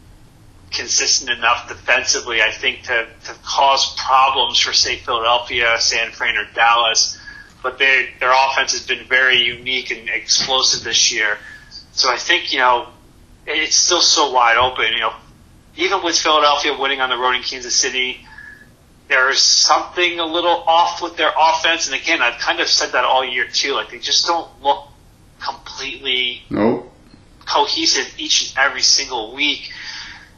consistent 0.70 1.30
enough 1.30 1.68
defensively, 1.68 2.42
I 2.42 2.50
think, 2.50 2.82
to, 2.84 3.06
to 3.24 3.34
cause 3.44 3.94
problems 3.96 4.58
for, 4.58 4.72
say, 4.72 4.96
Philadelphia, 4.96 5.76
San 5.78 6.12
Fran, 6.12 6.36
or 6.36 6.46
Dallas. 6.54 7.18
But 7.62 7.78
they, 7.78 8.10
their 8.20 8.32
offense 8.32 8.72
has 8.72 8.86
been 8.86 9.06
very 9.06 9.38
unique 9.42 9.90
and 9.90 10.08
explosive 10.08 10.84
this 10.84 11.12
year. 11.12 11.38
So 11.92 12.10
I 12.10 12.16
think, 12.16 12.52
you 12.52 12.58
know, 12.58 12.88
it's 13.46 13.76
still 13.76 14.00
so 14.00 14.30
wide 14.32 14.56
open. 14.56 14.92
You 14.92 15.00
know, 15.00 15.12
even 15.76 16.02
with 16.02 16.16
Philadelphia 16.16 16.76
winning 16.78 17.00
on 17.00 17.10
the 17.10 17.16
road 17.16 17.34
in 17.36 17.42
Kansas 17.42 17.74
City, 17.74 18.24
there's 19.08 19.42
something 19.42 20.20
a 20.20 20.24
little 20.24 20.64
off 20.66 21.02
with 21.02 21.16
their 21.16 21.32
offense. 21.38 21.86
And 21.90 22.00
again, 22.00 22.22
I've 22.22 22.40
kind 22.40 22.60
of 22.60 22.68
said 22.68 22.92
that 22.92 23.04
all 23.04 23.24
year 23.24 23.46
too. 23.52 23.74
Like 23.74 23.90
they 23.90 23.98
just 23.98 24.26
don't 24.26 24.48
look 24.62 24.86
completely 25.40 26.42
Nope. 26.48 26.92
cohesive 27.44 28.06
each 28.18 28.50
and 28.50 28.58
every 28.66 28.82
single 28.82 29.34
week. 29.34 29.70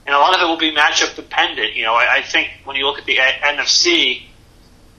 And 0.07 0.15
a 0.15 0.19
lot 0.19 0.35
of 0.35 0.43
it 0.43 0.47
will 0.47 0.57
be 0.57 0.73
matchup 0.75 1.15
dependent. 1.15 1.75
You 1.75 1.85
know, 1.85 1.95
I, 1.95 2.17
I 2.17 2.23
think 2.23 2.51
when 2.65 2.77
you 2.77 2.87
look 2.87 2.99
at 2.99 3.05
the 3.05 3.19
A- 3.19 3.41
NFC, 3.45 4.23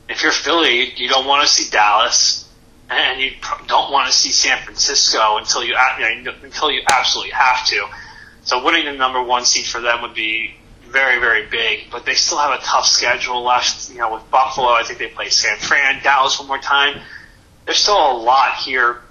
if 0.08 0.24
you're 0.24 0.32
Philly, 0.32 0.94
you 0.96 1.10
don't 1.10 1.28
want 1.28 1.46
to 1.46 1.54
see 1.54 1.70
Dallas, 1.70 2.50
and 2.90 3.22
you 3.22 3.32
pr- 3.42 3.66
don't 3.68 3.92
want 3.92 4.12
to 4.12 4.18
see 4.18 4.32
San 4.32 4.64
Francisco 4.64 5.38
until 5.38 5.64
you, 5.64 5.76
you 6.00 6.22
know, 6.24 6.34
until 6.44 6.72
you 6.72 6.82
absolutely 6.88 7.32
have 7.32 7.66
to. 7.68 7.86
So 8.44 8.64
winning 8.64 8.86
the 8.86 8.94
number 8.94 9.22
one 9.22 9.46
seed 9.46 9.66
for 9.66 9.82
them 9.82 10.02
would 10.02 10.14
be 10.14 10.56
very, 10.88 11.20
very 11.20 11.48
big. 11.48 11.90
But 11.92 12.06
they 12.06 12.14
still 12.14 12.38
have 12.38 12.58
a 12.58 12.64
tough 12.64 12.86
schedule 12.86 13.44
left. 13.44 13.90
You 13.90 13.98
know, 14.00 14.14
with 14.14 14.30
Buffalo, 14.30 14.68
I 14.68 14.84
think 14.84 15.00
they 15.00 15.08
play 15.08 15.30
San 15.30 15.58
Fran, 15.58 16.02
Dallas 16.04 16.40
one 16.40 16.48
more 16.48 16.60
time. 16.60 17.02
There's 17.66 17.78
still 17.78 18.12
a 18.12 18.18
lot 18.18 18.56
here 18.56 19.02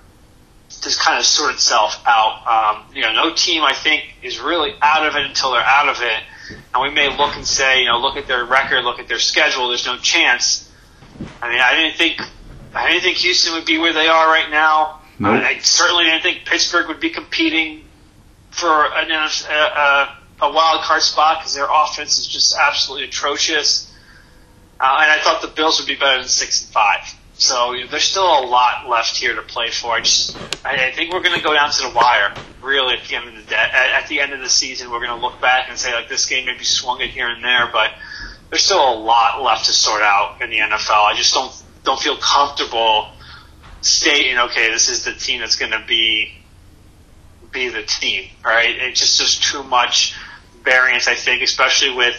to 0.83 0.99
kind 0.99 1.19
of 1.19 1.25
sort 1.25 1.55
itself 1.55 2.03
out. 2.07 2.47
Um, 2.47 2.95
you 2.95 3.03
know, 3.03 3.13
no 3.13 3.35
team 3.35 3.63
I 3.63 3.73
think 3.73 4.05
is 4.23 4.41
really 4.41 4.75
out 4.83 5.07
of 5.07 5.15
it 5.17 5.25
until 5.25 5.53
they're 5.53 5.61
out 5.61 5.89
of 5.89 6.03
it. 6.03 6.23
And 6.75 6.83
we 6.83 6.91
may 6.91 7.17
look 7.17 7.37
and 7.37 7.47
say, 7.47 7.81
you 7.81 7.87
know, 7.87 7.99
look 7.99 8.17
at 8.17 8.27
their 8.27 8.45
record, 8.45 8.85
look 8.85 8.99
at 8.99 9.09
their 9.09 9.19
schedule. 9.19 9.69
There's 9.69 9.87
no 9.87 9.97
chance. 9.99 10.71
I 11.41 11.51
mean, 11.51 11.61
I 11.61 11.75
didn't 11.75 11.97
think 11.97 12.21
I 12.75 12.89
didn't 12.89 13.03
think 13.03 13.19
Houston 13.19 13.55
would 13.55 13.67
be 13.67 13.79
where 13.79 13.93
they 13.93 14.09
are 14.09 14.27
right 14.27 14.51
now. 14.51 15.01
Nope. 15.19 15.43
I, 15.43 15.49
I 15.51 15.59
certainly 15.59 16.05
didn't 16.05 16.23
think 16.23 16.45
Pittsburgh 16.47 16.89
would 16.89 17.01
be 17.01 17.11
competing 17.11 17.85
for 18.51 18.69
an, 18.69 19.11
a, 19.11 19.29
a, 19.53 20.19
a 20.43 20.53
wild 20.53 20.83
card 20.83 21.03
spot 21.03 21.39
because 21.39 21.55
their 21.55 21.69
offense 21.71 22.19
is 22.19 22.27
just 22.27 22.57
absolutely 22.57 23.07
atrocious. 23.09 23.93
Uh, 24.81 24.99
and 25.01 25.13
I 25.13 25.23
thought 25.23 25.43
the 25.43 25.49
Bills 25.49 25.79
would 25.79 25.87
be 25.87 25.95
better 25.95 26.19
than 26.19 26.29
six 26.29 26.65
and 26.65 26.73
five. 26.73 27.15
So 27.43 27.75
there's 27.91 28.05
still 28.05 28.23
a 28.23 28.47
lot 28.47 28.89
left 28.89 29.17
here 29.17 29.35
to 29.35 29.43
play 29.43 29.71
for. 29.71 29.95
I 29.95 30.01
just, 30.01 30.37
I, 30.65 30.87
I 30.87 30.93
think 30.93 31.13
we're 31.13 31.23
going 31.23 31.37
to 31.37 31.43
go 31.45 31.53
down 31.53 31.73
to 31.73 31.83
the 31.83 31.91
wire. 31.91 32.33
Really, 32.63 32.95
at 32.95 33.09
the 33.09 33.17
end 33.17 33.29
of 33.29 33.35
the 33.35 33.43
day, 33.43 33.57
at, 33.57 34.03
at 34.03 34.09
the 34.09 34.21
end 34.21 34.33
of 34.33 34.39
the 34.39 34.49
season, 34.49 34.93
we're 34.93 35.05
going 35.05 35.19
to 35.19 35.27
look 35.27 35.41
back 35.41 35.67
and 35.69 35.77
say 35.77 35.93
like 35.93 36.09
this 36.09 36.27
game 36.27 36.47
maybe 36.47 36.63
swung 36.63 37.01
it 37.01 37.11
here 37.11 37.29
and 37.29 37.43
there, 37.43 37.69
but 37.73 37.91
there's 38.49 38.63
still 38.63 38.95
a 38.95 38.95
lot 38.95 39.43
left 39.43 39.65
to 39.65 39.73
sort 39.73 40.03
out 40.03 40.41
in 40.41 40.51
the 40.51 40.59
NFL. 40.59 41.05
I 41.05 41.15
just 41.17 41.35
don't 41.35 41.53
don't 41.83 41.99
feel 41.99 42.17
comfortable 42.17 43.09
stating, 43.81 44.39
okay, 44.39 44.71
this 44.71 44.89
is 44.89 45.05
the 45.05 45.13
team 45.13 45.41
that's 45.41 45.57
going 45.57 45.73
to 45.73 45.83
be 45.85 46.33
be 47.51 47.71
the 47.71 47.83
team, 47.83 48.31
right? 48.45 48.71
It's 48.71 49.01
just 49.01 49.19
there's 49.19 49.41
too 49.41 49.65
much 49.65 50.17
variance, 50.63 51.09
I 51.09 51.17
think, 51.17 51.43
especially 51.43 51.93
with 51.93 52.15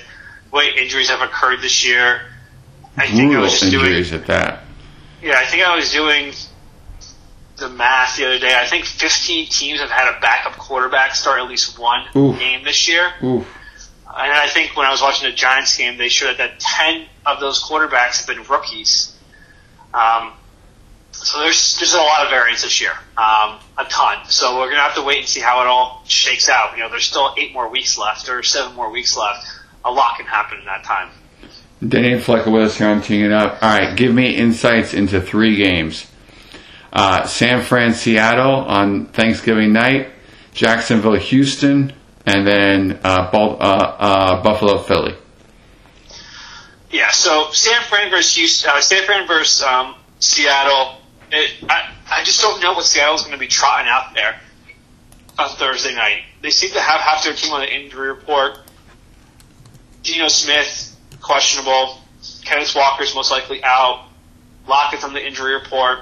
what 0.50 0.66
injuries 0.66 1.10
have 1.10 1.22
occurred 1.22 1.62
this 1.62 1.88
year. 1.88 2.24
I 2.98 3.08
think 3.08 3.14
I 3.14 3.24
Brutal 3.24 3.42
was 3.44 3.52
just 3.54 3.72
doing 3.72 3.86
injuries 3.86 4.12
at 4.12 4.26
that. 4.28 4.63
Yeah, 5.24 5.38
I 5.38 5.46
think 5.46 5.64
I 5.64 5.76
was 5.76 5.92
doing 5.92 6.34
the 7.58 7.70
math 7.70 8.18
the 8.18 8.26
other 8.26 8.40
day. 8.40 8.56
I 8.56 8.66
think 8.66 8.86
15 8.86 9.48
teams 9.48 9.80
have 9.80 9.90
had 9.90 10.16
a 10.16 10.20
backup 10.20 10.58
quarterback 10.58 11.16
start 11.16 11.40
at 11.40 11.48
least 11.48 11.80
one 11.80 12.06
Oof. 12.16 12.38
game 12.38 12.64
this 12.64 12.88
year. 12.88 13.12
Oof. 13.24 13.48
And 14.06 14.32
I 14.32 14.48
think 14.48 14.76
when 14.76 14.86
I 14.86 14.92
was 14.92 15.02
watching 15.02 15.30
the 15.30 15.36
Giants 15.36 15.76
game, 15.76 15.98
they 15.98 16.10
showed 16.10 16.38
that 16.38 16.60
10 16.60 17.06
of 17.26 17.40
those 17.40 17.64
quarterbacks 17.64 18.20
have 18.20 18.28
been 18.28 18.44
rookies. 18.44 19.18
Um, 19.94 20.34
so 21.14 21.40
there's 21.40 21.78
there's 21.78 21.94
a 21.94 21.98
lot 21.98 22.24
of 22.24 22.32
variance 22.32 22.64
this 22.64 22.82
year, 22.82 22.92
um, 23.18 23.60
a 23.78 23.86
ton. 23.88 24.28
So 24.30 24.58
we're 24.58 24.70
gonna 24.70 24.82
have 24.82 24.96
to 24.96 25.04
wait 25.04 25.20
and 25.20 25.28
see 25.28 25.40
how 25.40 25.62
it 25.62 25.68
all 25.68 26.04
shakes 26.08 26.50
out. 26.50 26.76
You 26.76 26.84
know, 26.84 26.90
there's 26.90 27.06
still 27.06 27.34
eight 27.38 27.54
more 27.54 27.70
weeks 27.70 27.98
left 27.98 28.28
or 28.30 28.42
seven 28.42 28.76
more 28.76 28.90
weeks 28.90 29.16
left. 29.16 29.46
A 29.86 29.92
lot 29.92 30.18
can 30.18 30.26
happen 30.26 30.60
in 30.60 30.66
that 30.66 30.84
time. 30.84 31.10
Danny 31.88 32.20
Flecca 32.20 32.52
with 32.52 32.64
us 32.64 32.78
here 32.78 32.88
on 32.88 33.02
Teeing 33.02 33.26
It 33.26 33.32
Up. 33.32 33.62
All 33.62 33.78
right, 33.78 33.98
give 33.98 34.14
me 34.14 34.36
insights 34.36 34.94
into 34.94 35.20
three 35.20 35.56
games. 35.56 36.10
Uh, 36.92 37.26
San 37.26 37.64
Fran, 37.64 37.94
Seattle 37.94 38.56
on 38.56 39.08
Thanksgiving 39.08 39.74
night, 39.74 40.10
Jacksonville, 40.54 41.16
Houston, 41.16 41.92
and 42.26 42.48
then 42.48 43.00
uh, 43.04 43.32
Bal- 43.32 43.58
uh, 43.60 43.96
uh, 44.00 44.44
Buffalo, 44.44 44.78
Philly. 44.78 45.16
Yeah, 46.92 47.10
so 47.10 47.50
San 47.52 47.82
Fran 47.84 48.12
versus 48.12 48.36
Houston, 48.36 48.70
uh, 48.74 48.80
San 48.80 49.04
Fran 49.06 49.28
versus 49.28 49.64
um, 49.64 49.96
Seattle. 50.20 51.00
It, 51.32 51.52
I, 51.68 51.92
I 52.10 52.24
just 52.24 52.40
don't 52.40 52.62
know 52.62 52.74
what 52.74 52.86
Seattle's 52.86 53.22
going 53.24 53.34
to 53.34 53.40
be 53.40 53.48
trotting 53.48 53.90
out 53.90 54.14
there 54.14 54.40
on 55.40 55.50
Thursday 55.50 55.96
night. 55.96 56.22
They 56.42 56.52
seem 56.52 56.70
to 56.72 56.80
have 56.80 57.02
half 57.02 57.24
their 57.24 57.34
team 57.34 57.52
on 57.52 57.62
the 57.62 57.74
injury 57.74 58.10
report. 58.10 58.60
Geno 60.04 60.28
Smith 60.28 60.93
questionable. 61.24 62.00
Kenneth 62.46 62.76
Walker's 62.76 63.16
most 63.16 63.32
likely 63.32 63.64
out. 63.64 64.06
Lockett's 64.68 65.04
on 65.04 65.14
the 65.14 65.26
injury 65.26 65.56
report. 65.56 66.00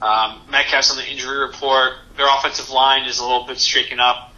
Um, 0.00 0.40
Metcalf's 0.50 0.90
on 0.90 0.96
the 0.96 1.10
injury 1.10 1.38
report. 1.38 1.94
Their 2.16 2.26
offensive 2.26 2.70
line 2.70 3.04
is 3.06 3.18
a 3.18 3.22
little 3.22 3.46
bit 3.46 3.58
shaken 3.58 4.00
up. 4.00 4.32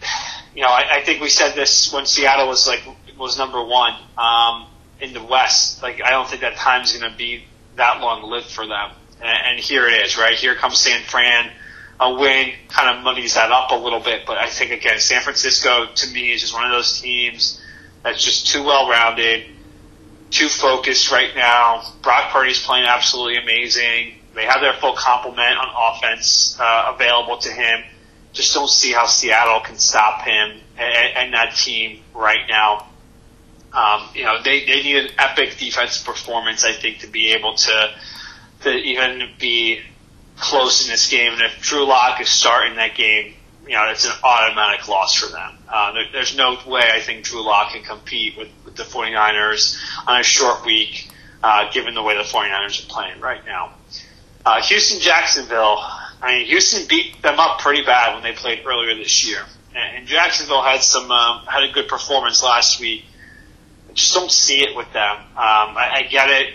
You 0.54 0.62
know, 0.62 0.68
I, 0.68 0.98
I 0.98 1.02
think 1.02 1.20
we 1.20 1.30
said 1.30 1.56
this 1.56 1.92
when 1.92 2.06
Seattle 2.06 2.46
was 2.46 2.68
like 2.68 2.84
was 3.18 3.36
number 3.36 3.60
one 3.64 3.92
um, 4.16 4.66
in 5.00 5.12
the 5.12 5.20
West. 5.20 5.82
Like, 5.82 6.00
I 6.00 6.10
don't 6.10 6.28
think 6.28 6.42
that 6.42 6.54
time's 6.54 6.96
going 6.96 7.10
to 7.10 7.18
be 7.18 7.44
that 7.74 8.00
long 8.00 8.30
lived 8.30 8.52
for 8.52 8.64
them. 8.64 8.92
And, 9.20 9.36
and 9.48 9.58
here 9.58 9.88
it 9.88 10.06
is, 10.06 10.16
right? 10.16 10.34
Here 10.34 10.54
comes 10.54 10.78
San 10.78 11.02
Fran. 11.02 11.50
A 12.00 12.12
win 12.14 12.52
kind 12.68 12.96
of 12.96 13.04
muddies 13.04 13.34
that 13.34 13.52
up 13.52 13.70
a 13.70 13.76
little 13.76 14.00
bit, 14.00 14.26
but 14.26 14.36
I 14.36 14.48
think 14.48 14.72
again, 14.72 14.98
San 14.98 15.22
Francisco 15.22 15.86
to 15.94 16.10
me 16.10 16.32
is 16.32 16.40
just 16.40 16.52
one 16.52 16.64
of 16.64 16.72
those 16.72 17.00
teams 17.00 17.62
that's 18.02 18.22
just 18.22 18.48
too 18.48 18.64
well 18.64 18.88
rounded, 18.88 19.46
too 20.30 20.48
focused 20.48 21.12
right 21.12 21.34
now. 21.36 21.82
Brock 22.02 22.30
Purdy's 22.32 22.62
playing 22.62 22.86
absolutely 22.86 23.36
amazing. 23.36 24.14
They 24.34 24.44
have 24.44 24.60
their 24.60 24.72
full 24.74 24.94
complement 24.94 25.56
on 25.56 25.94
offense 25.94 26.58
uh, 26.60 26.92
available 26.94 27.38
to 27.38 27.52
him. 27.52 27.84
Just 28.32 28.52
don't 28.52 28.68
see 28.68 28.90
how 28.90 29.06
Seattle 29.06 29.60
can 29.60 29.78
stop 29.78 30.22
him 30.22 30.60
and, 30.76 31.16
and 31.16 31.34
that 31.34 31.54
team 31.54 32.02
right 32.12 32.48
now. 32.48 32.88
Um, 33.72 34.08
you 34.14 34.24
know, 34.24 34.42
they, 34.42 34.64
they 34.66 34.82
need 34.82 34.96
an 34.96 35.10
epic 35.18 35.56
defensive 35.58 36.04
performance, 36.04 36.64
I 36.64 36.72
think, 36.72 37.00
to 37.00 37.06
be 37.06 37.32
able 37.32 37.54
to 37.54 37.94
to 38.62 38.70
even 38.70 39.28
be 39.38 39.80
close 40.36 40.84
in 40.84 40.90
this 40.90 41.08
game. 41.08 41.32
And 41.32 41.42
if 41.42 41.60
Drew 41.60 41.86
Lock 41.86 42.20
is 42.20 42.28
starting 42.28 42.76
that 42.76 42.94
game, 42.94 43.34
you 43.66 43.74
know, 43.74 43.88
it's 43.90 44.04
an 44.04 44.12
automatic 44.22 44.88
loss 44.88 45.14
for 45.14 45.32
them. 45.32 45.56
Uh, 45.68 45.92
there, 45.92 46.04
there's 46.12 46.36
no 46.36 46.58
way 46.66 46.82
I 46.82 47.00
think 47.00 47.24
Drew 47.24 47.44
Lock 47.44 47.72
can 47.72 47.82
compete 47.82 48.36
with, 48.36 48.48
with 48.64 48.76
the 48.76 48.82
49ers 48.82 49.78
on 50.06 50.20
a 50.20 50.22
short 50.22 50.64
week, 50.66 51.08
uh, 51.42 51.70
given 51.72 51.94
the 51.94 52.02
way 52.02 52.16
the 52.16 52.24
49ers 52.24 52.84
are 52.84 52.88
playing 52.88 53.20
right 53.20 53.44
now. 53.46 53.72
Uh, 54.44 54.60
Houston 54.62 55.00
Jacksonville, 55.00 55.78
I 56.20 56.38
mean, 56.38 56.46
Houston 56.46 56.86
beat 56.88 57.22
them 57.22 57.40
up 57.40 57.60
pretty 57.60 57.84
bad 57.84 58.14
when 58.14 58.22
they 58.22 58.32
played 58.32 58.66
earlier 58.66 58.94
this 58.94 59.26
year. 59.26 59.40
And, 59.74 59.98
and 59.98 60.06
Jacksonville 60.06 60.62
had 60.62 60.82
some, 60.82 61.10
um, 61.10 61.46
had 61.46 61.64
a 61.64 61.72
good 61.72 61.88
performance 61.88 62.42
last 62.42 62.80
week. 62.80 63.04
I 63.88 63.94
just 63.94 64.12
don't 64.12 64.30
see 64.30 64.60
it 64.60 64.76
with 64.76 64.92
them. 64.92 65.16
Um, 65.16 65.24
I, 65.36 65.90
I 65.94 66.02
get 66.10 66.28
it 66.28 66.54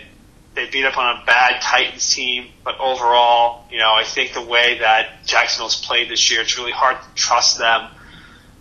they 0.54 0.68
beat 0.68 0.84
up 0.84 0.96
on 0.98 1.22
a 1.22 1.26
bad 1.26 1.60
Titans 1.62 2.12
team, 2.12 2.48
but 2.64 2.78
overall, 2.80 3.66
you 3.70 3.78
know, 3.78 3.92
I 3.92 4.04
think 4.04 4.34
the 4.34 4.44
way 4.44 4.78
that 4.78 5.24
Jacksonville's 5.24 5.80
played 5.84 6.10
this 6.10 6.30
year, 6.30 6.40
it's 6.40 6.58
really 6.58 6.72
hard 6.72 6.96
to 7.00 7.14
trust 7.14 7.58
them 7.58 7.88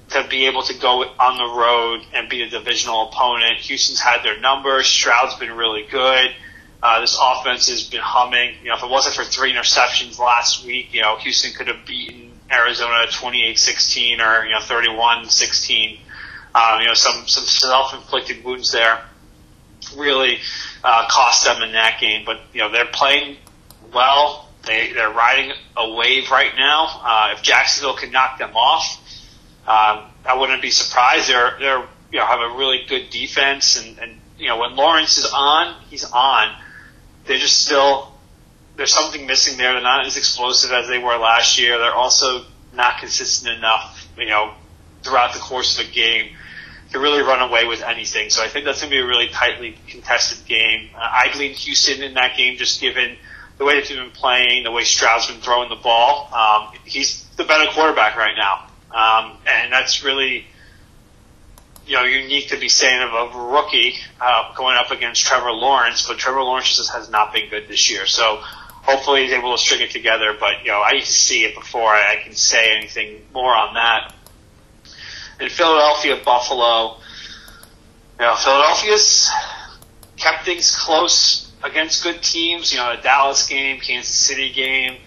to 0.09 0.27
be 0.27 0.47
able 0.47 0.63
to 0.63 0.73
go 0.79 1.03
on 1.03 1.37
the 1.37 1.59
road 1.59 2.01
and 2.13 2.29
beat 2.29 2.41
a 2.41 2.49
divisional 2.49 3.09
opponent. 3.09 3.57
Houston's 3.59 3.99
had 3.99 4.23
their 4.23 4.39
numbers. 4.39 4.87
Stroud's 4.87 5.35
been 5.35 5.51
really 5.51 5.85
good. 5.89 6.31
Uh, 6.81 7.01
this 7.01 7.17
offense 7.21 7.69
has 7.69 7.83
been 7.83 8.01
humming. 8.01 8.55
You 8.63 8.69
know, 8.69 8.77
if 8.77 8.83
it 8.83 8.89
wasn't 8.89 9.15
for 9.15 9.23
three 9.23 9.53
interceptions 9.53 10.17
last 10.17 10.65
week, 10.65 10.93
you 10.93 11.01
know, 11.01 11.17
Houston 11.17 11.51
could 11.53 11.67
have 11.67 11.85
beaten 11.85 12.31
Arizona 12.51 13.05
28-16 13.07 14.19
or, 14.19 14.45
you 14.45 14.51
know, 14.51 14.59
31-16. 14.59 15.99
Um, 16.55 16.81
you 16.81 16.87
know, 16.87 16.93
some, 16.93 17.27
some 17.27 17.45
self-inflicted 17.45 18.43
wounds 18.43 18.71
there. 18.71 19.01
Really, 19.95 20.39
uh, 20.83 21.07
cost 21.09 21.45
them 21.45 21.61
in 21.61 21.73
that 21.73 21.99
game. 21.99 22.23
But 22.25 22.39
you 22.53 22.61
know 22.61 22.71
they're 22.71 22.85
playing 22.85 23.37
well. 23.93 24.49
They 24.65 24.91
they're 24.93 25.11
riding 25.11 25.53
a 25.77 25.93
wave 25.93 26.29
right 26.31 26.51
now. 26.57 27.01
Uh, 27.03 27.33
if 27.35 27.41
Jacksonville 27.41 27.95
can 27.95 28.11
knock 28.11 28.37
them 28.39 28.55
off, 28.55 28.97
um, 29.67 30.05
I 30.25 30.35
wouldn't 30.37 30.61
be 30.61 30.71
surprised. 30.71 31.29
They're 31.29 31.57
they're 31.59 31.85
you 32.11 32.19
know 32.19 32.25
have 32.25 32.41
a 32.41 32.57
really 32.57 32.85
good 32.87 33.09
defense, 33.09 33.77
and 33.77 33.99
and 33.99 34.19
you 34.37 34.47
know 34.47 34.57
when 34.57 34.75
Lawrence 34.75 35.17
is 35.17 35.31
on, 35.33 35.75
he's 35.89 36.05
on. 36.05 36.55
They're 37.25 37.37
just 37.37 37.63
still 37.65 38.11
there's 38.75 38.93
something 38.93 39.27
missing 39.27 39.57
there. 39.57 39.73
They're 39.73 39.81
not 39.81 40.05
as 40.05 40.17
explosive 40.17 40.71
as 40.71 40.87
they 40.87 40.97
were 40.97 41.17
last 41.17 41.59
year. 41.59 41.77
They're 41.77 41.93
also 41.93 42.45
not 42.73 42.99
consistent 42.99 43.57
enough. 43.57 44.07
You 44.17 44.27
know 44.27 44.53
throughout 45.03 45.33
the 45.33 45.39
course 45.39 45.79
of 45.79 45.87
a 45.87 45.91
game 45.91 46.35
to 46.91 46.99
really 46.99 47.21
run 47.21 47.47
away 47.47 47.65
with 47.65 47.83
anything. 47.83 48.29
So 48.29 48.43
I 48.43 48.47
think 48.47 48.65
that's 48.65 48.81
going 48.81 48.91
to 48.91 48.95
be 48.95 49.01
a 49.01 49.05
really 49.05 49.27
tightly 49.29 49.75
contested 49.87 50.45
game. 50.47 50.89
Uh, 50.95 50.99
I'd 50.99 51.35
lean 51.35 51.53
Houston 51.53 52.01
in 52.01 52.15
that 52.15 52.35
game 52.35 52.57
just 52.57 52.81
given 52.81 53.15
the 53.57 53.65
way 53.65 53.79
that 53.79 53.87
they've 53.87 53.97
been 53.97 54.11
playing, 54.11 54.63
the 54.63 54.71
way 54.71 54.83
Stroud's 54.83 55.27
been 55.27 55.41
throwing 55.41 55.69
the 55.69 55.75
ball. 55.75 56.33
Um, 56.33 56.73
he's 56.85 57.25
the 57.35 57.43
better 57.43 57.69
quarterback 57.71 58.15
right 58.15 58.35
now. 58.35 58.65
Um, 58.91 59.37
and 59.45 59.71
that's 59.71 60.03
really, 60.03 60.45
you 61.85 61.95
know, 61.95 62.03
unique 62.03 62.49
to 62.49 62.57
be 62.57 62.69
saying 62.69 63.03
of 63.03 63.35
a 63.35 63.39
rookie 63.51 63.95
uh, 64.19 64.55
going 64.55 64.77
up 64.77 64.89
against 64.89 65.25
Trevor 65.25 65.51
Lawrence, 65.51 66.07
but 66.07 66.17
Trevor 66.17 66.41
Lawrence 66.41 66.75
just 66.75 66.91
has 66.93 67.09
not 67.09 67.33
been 67.33 67.49
good 67.49 67.67
this 67.67 67.91
year. 67.91 68.07
So 68.07 68.37
hopefully 68.41 69.25
he's 69.25 69.33
able 69.33 69.55
to 69.55 69.61
string 69.61 69.81
it 69.81 69.91
together. 69.91 70.35
But, 70.39 70.61
you 70.63 70.71
know, 70.71 70.81
I 70.81 70.93
need 70.93 71.01
to 71.01 71.05
see 71.05 71.43
it 71.43 71.53
before 71.53 71.89
I 71.89 72.15
can 72.23 72.33
say 72.33 72.75
anything 72.75 73.21
more 73.31 73.55
on 73.55 73.75
that 73.75 74.15
in 75.39 75.49
Philadelphia, 75.49 76.19
Buffalo. 76.23 76.97
You 78.19 78.25
know, 78.25 78.35
Philadelphia's 78.35 79.29
kept 80.17 80.45
things 80.45 80.75
close 80.75 81.51
against 81.63 82.03
good 82.03 82.21
teams. 82.21 82.71
You 82.71 82.79
know, 82.79 82.95
the 82.95 83.01
Dallas 83.01 83.47
game, 83.47 83.79
Kansas 83.79 84.13
City 84.13 84.51
game. 84.51 84.97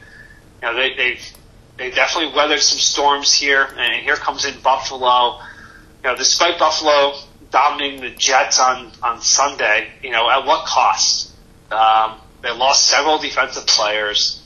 You 0.62 0.68
know, 0.68 0.74
they, 0.74 0.94
they've 0.94 1.32
they 1.76 1.90
definitely 1.90 2.34
weathered 2.34 2.60
some 2.60 2.78
storms 2.78 3.32
here, 3.32 3.68
and 3.76 4.02
here 4.02 4.16
comes 4.16 4.44
in 4.44 4.60
Buffalo. 4.60 5.40
You 6.02 6.10
know, 6.10 6.16
despite 6.16 6.58
Buffalo 6.58 7.14
dominating 7.50 8.00
the 8.00 8.10
Jets 8.10 8.60
on 8.60 8.92
on 9.02 9.20
Sunday, 9.20 9.88
you 10.02 10.10
know, 10.10 10.28
at 10.30 10.46
what 10.46 10.66
cost? 10.66 11.30
Um, 11.70 12.18
they 12.42 12.50
lost 12.50 12.86
several 12.86 13.18
defensive 13.18 13.66
players. 13.66 14.42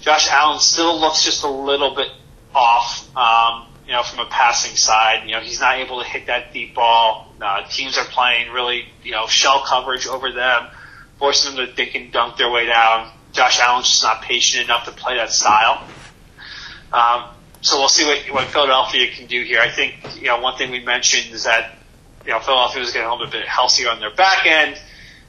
Josh 0.00 0.28
Allen 0.30 0.58
still 0.58 1.00
looks 1.00 1.24
just 1.24 1.44
a 1.44 1.48
little 1.48 1.94
bit 1.94 2.08
off. 2.54 3.16
Um, 3.16 3.66
you 3.92 3.98
know, 3.98 4.02
from 4.04 4.20
a 4.20 4.30
passing 4.30 4.74
side. 4.74 5.24
You 5.26 5.34
know, 5.34 5.40
he's 5.40 5.60
not 5.60 5.76
able 5.76 6.02
to 6.02 6.08
hit 6.08 6.28
that 6.28 6.54
deep 6.54 6.74
ball. 6.74 7.30
Uh, 7.38 7.68
teams 7.68 7.98
are 7.98 8.06
playing 8.06 8.50
really, 8.50 8.86
you 9.04 9.10
know, 9.12 9.26
shell 9.26 9.64
coverage 9.66 10.06
over 10.06 10.32
them, 10.32 10.68
forcing 11.18 11.54
them 11.54 11.66
to 11.66 11.74
think 11.74 11.94
and 11.94 12.10
dunk 12.10 12.38
their 12.38 12.50
way 12.50 12.64
down. 12.64 13.12
Josh 13.32 13.60
Allen's 13.60 13.90
just 13.90 14.02
not 14.02 14.22
patient 14.22 14.64
enough 14.64 14.86
to 14.86 14.92
play 14.92 15.18
that 15.18 15.30
style. 15.30 15.86
Um, 16.90 17.24
so 17.60 17.78
we'll 17.78 17.90
see 17.90 18.06
what, 18.06 18.18
what 18.32 18.48
Philadelphia 18.48 19.10
can 19.10 19.26
do 19.26 19.42
here. 19.42 19.60
I 19.60 19.68
think, 19.68 19.94
you 20.16 20.28
know, 20.28 20.40
one 20.40 20.56
thing 20.56 20.70
we 20.70 20.82
mentioned 20.82 21.34
is 21.34 21.44
that, 21.44 21.76
you 22.24 22.32
know, 22.32 22.40
Philadelphia 22.40 22.80
was 22.80 22.92
getting 22.92 23.08
a 23.08 23.12
little 23.12 23.30
bit 23.30 23.46
healthier 23.46 23.90
on 23.90 24.00
their 24.00 24.14
back 24.14 24.46
end 24.46 24.80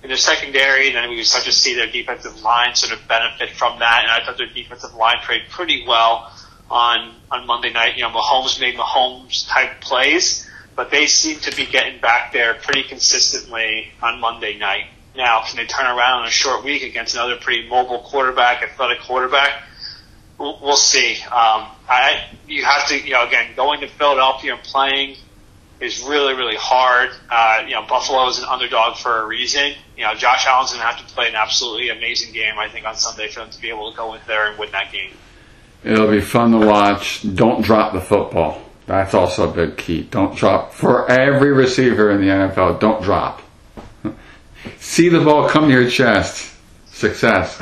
in 0.03 0.07
their 0.07 0.15
secondary, 0.15 0.87
and 0.87 0.95
then 0.95 1.09
we 1.09 1.21
start 1.25 1.43
to 1.43 1.51
see 1.51 1.75
their 1.75 1.91
defensive 1.91 2.41
line 2.41 2.75
sort 2.75 2.93
of 2.93 3.05
benefit 3.09 3.49
from 3.49 3.79
that. 3.79 4.03
And 4.03 4.11
I 4.11 4.25
thought 4.25 4.37
their 4.37 4.47
defensive 4.47 4.93
line 4.95 5.17
played 5.25 5.41
pretty 5.49 5.85
well 5.85 6.31
on 6.69 7.13
on 7.31 7.47
Monday 7.47 7.71
night. 7.71 7.95
You 7.95 8.03
know, 8.03 8.09
Mahomes 8.09 8.59
made 8.59 8.75
Mahomes 8.75 9.47
type 9.47 9.81
plays, 9.81 10.49
but 10.75 10.91
they 10.91 11.07
seem 11.07 11.39
to 11.41 11.55
be 11.55 11.65
getting 11.65 11.99
back 12.01 12.33
there 12.33 12.53
pretty 12.55 12.83
consistently 12.83 13.91
on 14.01 14.19
Monday 14.19 14.57
night. 14.57 14.85
Now, 15.15 15.43
can 15.45 15.57
they 15.57 15.65
turn 15.65 15.85
around 15.85 16.23
in 16.23 16.27
a 16.29 16.31
short 16.31 16.63
week 16.63 16.83
against 16.83 17.13
another 17.13 17.35
pretty 17.35 17.67
mobile 17.69 17.99
quarterback, 17.99 18.63
athletic 18.63 19.01
quarterback? 19.01 19.63
We'll, 20.39 20.59
we'll 20.61 20.75
see. 20.75 21.21
Um, 21.23 21.67
I 21.87 22.25
you 22.47 22.65
have 22.65 22.87
to 22.87 22.99
you 22.99 23.13
know 23.13 23.27
again 23.27 23.51
going 23.55 23.81
to 23.81 23.87
Philadelphia 23.87 24.55
and 24.55 24.63
playing 24.63 25.17
is 25.79 26.01
really 26.01 26.33
really 26.33 26.55
hard. 26.55 27.11
Uh, 27.29 27.63
you 27.67 27.75
know, 27.75 27.85
Buffalo 27.87 28.27
is 28.27 28.39
an 28.39 28.45
underdog 28.45 28.97
for 28.97 29.21
a 29.21 29.25
reason. 29.25 29.73
You 29.95 30.05
know, 30.05 30.15
Josh 30.15 30.47
Allen's 30.47 30.71
going 30.71 30.81
to 30.81 30.87
have 30.87 31.05
to 31.05 31.13
play 31.13 31.27
an 31.27 31.35
absolutely 31.35 31.89
amazing 31.89 32.33
game, 32.33 32.57
I 32.57 32.67
think, 32.67 32.85
on 32.85 32.95
Sunday 32.95 33.27
for 33.27 33.41
them 33.41 33.51
to 33.51 33.61
be 33.61 33.69
able 33.69 33.91
to 33.91 33.97
go 33.97 34.13
in 34.15 34.21
there 34.25 34.49
and 34.49 34.57
win 34.57 34.71
that 34.71 34.91
game. 34.91 35.11
It'll 35.83 36.09
be 36.09 36.21
fun 36.21 36.51
to 36.51 36.65
watch. 36.65 37.21
Don't 37.35 37.63
drop 37.63 37.93
the 37.93 38.01
football. 38.01 38.61
That's 38.85 39.13
also 39.13 39.49
a 39.49 39.53
big 39.53 39.77
key. 39.77 40.03
Don't 40.03 40.35
drop. 40.35 40.73
For 40.73 41.09
every 41.09 41.51
receiver 41.51 42.11
in 42.11 42.21
the 42.21 42.27
NFL, 42.27 42.79
don't 42.79 43.01
drop. 43.03 43.41
See 44.79 45.09
the 45.09 45.21
ball 45.21 45.49
come 45.49 45.67
to 45.67 45.71
your 45.71 45.89
chest. 45.89 46.53
Success. 46.87 47.59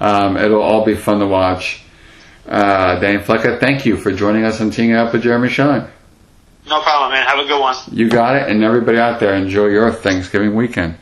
Um, 0.00 0.36
it'll 0.36 0.62
all 0.62 0.84
be 0.84 0.94
fun 0.94 1.20
to 1.20 1.26
watch. 1.26 1.82
Uh, 2.46 2.98
Dane 3.00 3.20
Flecca, 3.20 3.58
thank 3.58 3.86
you 3.86 3.96
for 3.96 4.12
joining 4.12 4.44
us 4.44 4.60
on 4.60 4.70
Teeing 4.70 4.92
Up 4.92 5.12
with 5.12 5.22
Jeremy 5.22 5.48
Shine. 5.48 5.88
No 6.68 6.82
problem, 6.82 7.12
man. 7.12 7.26
Have 7.26 7.38
a 7.38 7.48
good 7.48 7.60
one. 7.60 7.76
You 7.92 8.08
got 8.08 8.36
it. 8.36 8.50
And 8.50 8.62
everybody 8.62 8.98
out 8.98 9.20
there, 9.20 9.34
enjoy 9.34 9.66
your 9.66 9.90
Thanksgiving 9.92 10.54
weekend. 10.54 10.96